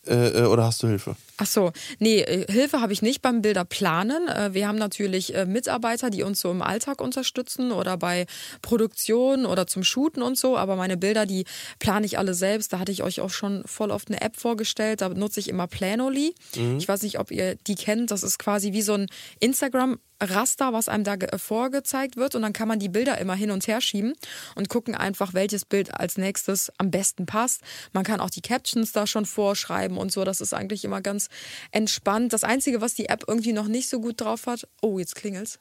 [0.08, 1.16] Äh, äh, oder hast du Hilfe?
[1.38, 4.28] Ach so, nee, äh, Hilfe habe ich nicht beim Bilderplanen.
[4.30, 8.26] Äh, Wir haben natürlich äh, Mitarbeiter, die uns so im Alltag unterstützen oder bei
[8.62, 10.58] Produktion oder zum Shooten und so.
[10.58, 11.46] Aber meine Bilder, die
[11.80, 12.74] plane ich alle selbst.
[12.74, 15.02] Da hatte ich euch auch schon voll oft eine App vorgestellt.
[15.02, 16.36] Da nutze ich immer Planoly.
[16.78, 18.12] Ich weiß nicht, ob ihr die kennt.
[18.12, 19.08] Das ist quasi wie so ein
[19.40, 20.00] Instagram.
[20.24, 23.52] Raster, was einem da ge- vorgezeigt wird und dann kann man die Bilder immer hin
[23.52, 24.14] und her schieben
[24.56, 27.60] und gucken einfach, welches Bild als nächstes am besten passt.
[27.92, 30.24] Man kann auch die Captions da schon vorschreiben und so.
[30.24, 31.25] Das ist eigentlich immer ganz
[31.72, 32.34] entspannt.
[32.34, 35.58] Das Einzige, was die App irgendwie noch nicht so gut drauf hat, oh, jetzt klingelt's.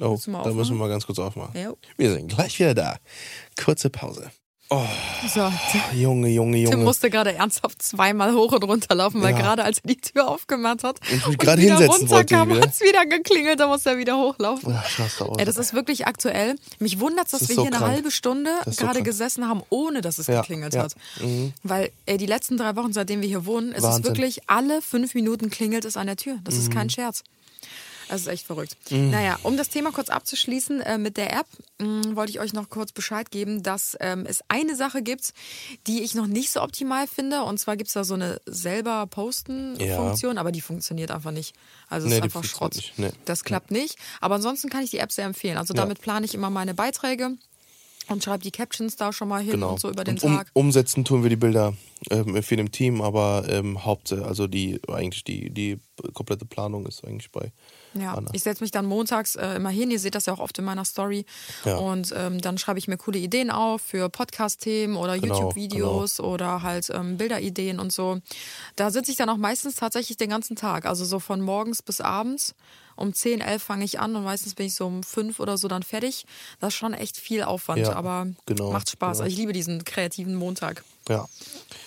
[0.00, 1.60] Oh, da müssen wir mal ganz kurz aufmachen.
[1.60, 1.72] Ja.
[1.96, 2.98] Wir sind gleich wieder da.
[3.60, 4.30] Kurze Pause.
[4.70, 5.50] So,
[5.94, 6.84] Junge, Junge, Tim Junge.
[6.84, 9.38] musste gerade ernsthaft zweimal hoch und runter laufen, weil Ja.
[9.38, 12.70] gerade als er die Tür aufgemacht hat Und mich und gerade wieder hinsetzen runterkam, hat
[12.70, 14.70] es wieder geklingelt, da musste er wieder hochlaufen.
[14.74, 14.84] Ja,
[15.38, 16.56] Ey, das ist wirklich aktuell.
[16.80, 17.92] Mich wundert dass Das ist wir so hier eine krank.
[17.94, 19.06] halbe Stunde ist so gerade krank.
[19.06, 20.94] gesessen haben, ohne dass es Ja, geklingelt hat.
[21.20, 21.52] Mhm.
[21.62, 24.02] Weil ey, die letzten drei Wochen, seitdem wir hier wohnen, ist Wahnsinn.
[24.02, 26.36] es wirklich alle fünf Minuten klingelt es an der Tür.
[26.44, 26.74] Das ist Mhm.
[26.74, 27.24] kein Scherz.
[28.08, 28.76] Das ist echt verrückt.
[28.90, 31.46] Naja, um das Thema kurz abzuschließen äh, mit der App,
[31.78, 35.34] mh, wollte ich euch noch kurz Bescheid geben, dass ähm, es eine Sache gibt,
[35.86, 37.42] die ich noch nicht so optimal finde.
[37.42, 41.54] Und zwar gibt es da so eine selber Posten-Funktion, aber die funktioniert einfach nicht.
[41.88, 42.92] Also es Nee, ist einfach Schrott.
[42.96, 43.10] Nee.
[43.24, 43.96] Das klappt nicht.
[44.20, 45.56] Aber ansonsten kann ich die App sehr empfehlen.
[45.58, 45.80] Also Ja.
[45.82, 47.30] damit plane ich immer meine Beiträge
[48.08, 49.70] und schreibe die Captions da schon mal hin Genau.
[49.72, 50.50] und so über den um, Tag.
[50.54, 51.74] umsetzen tun wir die Bilder
[52.10, 55.78] ähm, viel im Team, aber ähm, Haupt, also die eigentlich die, die
[56.14, 57.50] komplette Planung ist eigentlich bei
[57.94, 58.30] Ja, Anna.
[58.32, 59.90] ich setze mich dann montags äh, immer hin.
[59.90, 61.26] Ihr seht das ja auch oft in meiner Story.
[61.64, 61.76] Ja.
[61.78, 66.62] Und ähm, dann schreibe ich mir coole Ideen auf für Podcast-Themen oder Genau, YouTube-Videos oder
[66.62, 68.18] halt ähm, Bilderideen und so.
[68.76, 70.86] Da sitze ich dann auch meistens tatsächlich den ganzen Tag.
[70.86, 72.54] Also so von morgens bis abends.
[72.98, 75.68] Um 10, 11 fange ich an und meistens bin ich so um 5 oder so
[75.68, 76.26] dann fertig.
[76.60, 79.18] Das ist schon echt viel Aufwand, Ja, aber genau, macht Spaß.
[79.18, 79.28] genau.
[79.28, 80.84] Ich liebe diesen kreativen Montag.
[81.08, 81.26] Ja.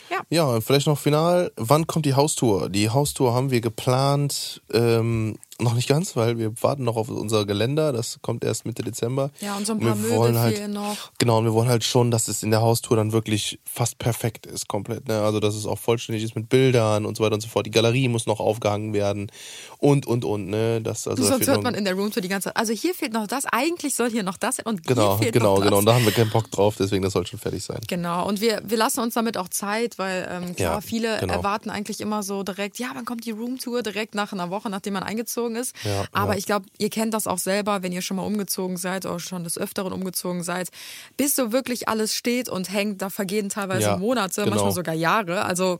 [0.09, 0.21] Ja.
[0.29, 1.51] Ja, vielleicht noch final.
[1.55, 2.69] Wann kommt die Haustour?
[2.69, 7.45] Die Haustour haben wir geplant, ähm, noch nicht ganz, weil wir warten noch auf unser
[7.45, 7.93] Geländer.
[7.93, 9.31] Das kommt erst Mitte Dezember.
[9.39, 11.11] Ja, und so ein Und paar wir Möbel wollen halt, noch.
[11.17, 14.45] Genau, und wir wollen halt schon, dass es in der Haustour dann wirklich fast perfekt
[14.45, 15.07] ist, komplett.
[15.07, 15.21] Ne?
[15.21, 17.65] Also, dass es auch vollständig ist mit Bildern und so weiter und so fort.
[17.65, 19.31] Die Galerie muss noch aufgehangen werden
[19.77, 20.49] und, und, und.
[20.49, 20.81] Ne?
[20.81, 22.57] Das, also, Sonst hört man in der Roomtour die ganze Zeit.
[22.57, 25.55] Also hier fehlt noch das, eigentlich soll hier noch das und Genau, hier fehlt genau,
[25.55, 25.65] noch das.
[25.65, 25.77] genau.
[25.79, 27.79] Und da haben wir keinen Bock drauf, deswegen das soll schon fertig sein.
[27.87, 31.33] Genau, und wir, wir lassen uns damit auch Zeit, weil ähm, klar, Ja, viele genau.
[31.33, 34.93] erwarten eigentlich immer so direkt, ja, wann kommt die Roomtour direkt nach einer Woche, nachdem
[34.93, 35.75] man eingezogen ist.
[35.83, 36.39] Ja, Aber ja.
[36.39, 39.43] ich glaube, ihr kennt das auch selber, wenn ihr schon mal umgezogen seid oder schon
[39.43, 40.69] des Öfteren umgezogen seid.
[41.17, 44.55] Bis so wirklich alles steht und hängt, da vergehen teilweise Ja, Monate, genau.
[44.55, 45.43] manchmal sogar Jahre.
[45.45, 45.79] Also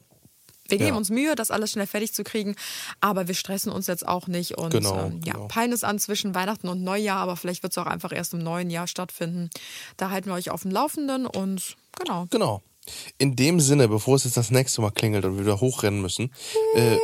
[0.68, 0.96] wir geben Ja.
[0.96, 2.56] uns Mühe, das alles schnell fertig zu kriegen,
[3.02, 4.58] aber wir stressen uns jetzt auch nicht.
[4.58, 5.48] Und Genau, ähm, ja, genau.
[5.48, 8.40] Pein ist an zwischen Weihnachten und Neujahr, aber vielleicht wird es auch einfach erst im
[8.40, 9.50] neuen Jahr stattfinden.
[9.98, 12.28] Da halten wir euch auf dem Laufenden und genau.
[12.30, 12.62] Genau.
[13.18, 16.34] In dem Sinne, bevor es jetzt das nächste Mal klingelt und wir wieder hochrennen müssen,
[16.76, 16.98] äh,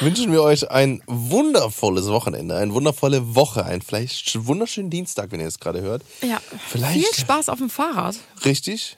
[0.00, 5.46] wünschen wir euch ein wundervolles Wochenende, eine wundervolle Woche, einen vielleicht wunderschönen Dienstag, wenn ihr
[5.46, 6.02] es gerade hört.
[6.22, 8.16] Ja, Vielleicht- viel Spaß auf dem Fahrrad.
[8.44, 8.96] Richtig.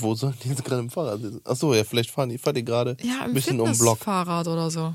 [0.00, 1.40] Wo sollen die jetzt gerade im Fahrrad sitzen?
[1.44, 3.98] Achso, ja, vielleicht fahren die, fahrt ihr gerade Ja, ein bisschen um den Block.
[3.98, 4.94] Fitnessfahrrad oder so.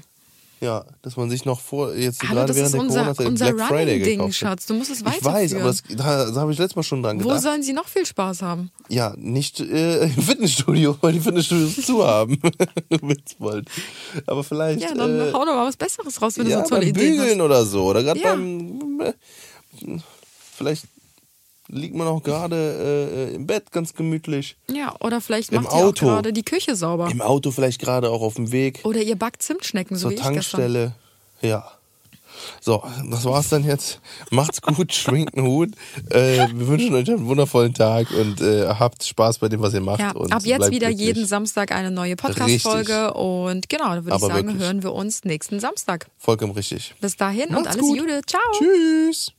[0.64, 3.68] Ja, dass man sich noch vor, jetzt Hallo, gerade während der unser, Corona-Zeit unser Black
[3.68, 4.36] Friday Running-Ding, gekauft hat.
[4.36, 4.66] Schatz.
[4.68, 5.34] Du musst es Ich weiterführen.
[5.36, 7.42] weiß, aber das, da, da habe ich letztes Mal schon dran Wo gedacht.
[7.44, 8.72] sollen sie noch viel Spaß haben?
[8.88, 12.40] Ja, nicht äh, im Fitnessstudio, weil die Fitnessstudios zu haben.
[12.90, 13.68] Witzbold.
[14.26, 14.82] Aber vielleicht.
[14.82, 16.90] Ja, dann äh, hau doch mal was Besseres raus, wenn ja, du so tolle beim
[16.92, 17.46] Ideen Bügeln hast.
[17.46, 17.84] oder so.
[17.86, 18.32] Oder gerade Ja.
[18.36, 19.02] beim.
[19.02, 19.14] Äh,
[20.56, 20.86] vielleicht
[21.74, 24.56] liegt man auch gerade äh, im Bett ganz gemütlich.
[24.72, 26.06] Ja, oder vielleicht Im macht ihr auch Auto.
[26.06, 27.10] gerade die Küche sauber.
[27.12, 30.16] Im Auto vielleicht gerade auch auf dem Weg Oder ihr backt Zimtschnecken, so zur wie
[30.16, 30.62] ich gestern.
[30.62, 30.96] Tankstelle.
[31.42, 31.66] Ja.
[32.62, 34.02] So, das war's dann jetzt.
[34.32, 35.72] Macht's gut, schwingt einen Hut.
[36.10, 39.82] Äh, wir wünschen euch einen wundervollen Tag und äh, habt Spaß bei dem, was ihr
[39.82, 40.00] macht.
[40.00, 41.08] Ja, und ab jetzt wieder glücklich.
[41.08, 43.14] jeden Samstag eine neue Podcast-Folge.
[43.14, 44.64] Und genau, dann würde ich sagen, wirklich.
[44.64, 46.08] hören wir uns nächsten Samstag.
[46.18, 46.96] Vollkommen richtig.
[47.02, 48.00] Bis dahin und Macht's alles gut.
[48.00, 48.22] Gute.
[48.26, 48.42] Ciao.
[48.58, 49.34] Tschüss.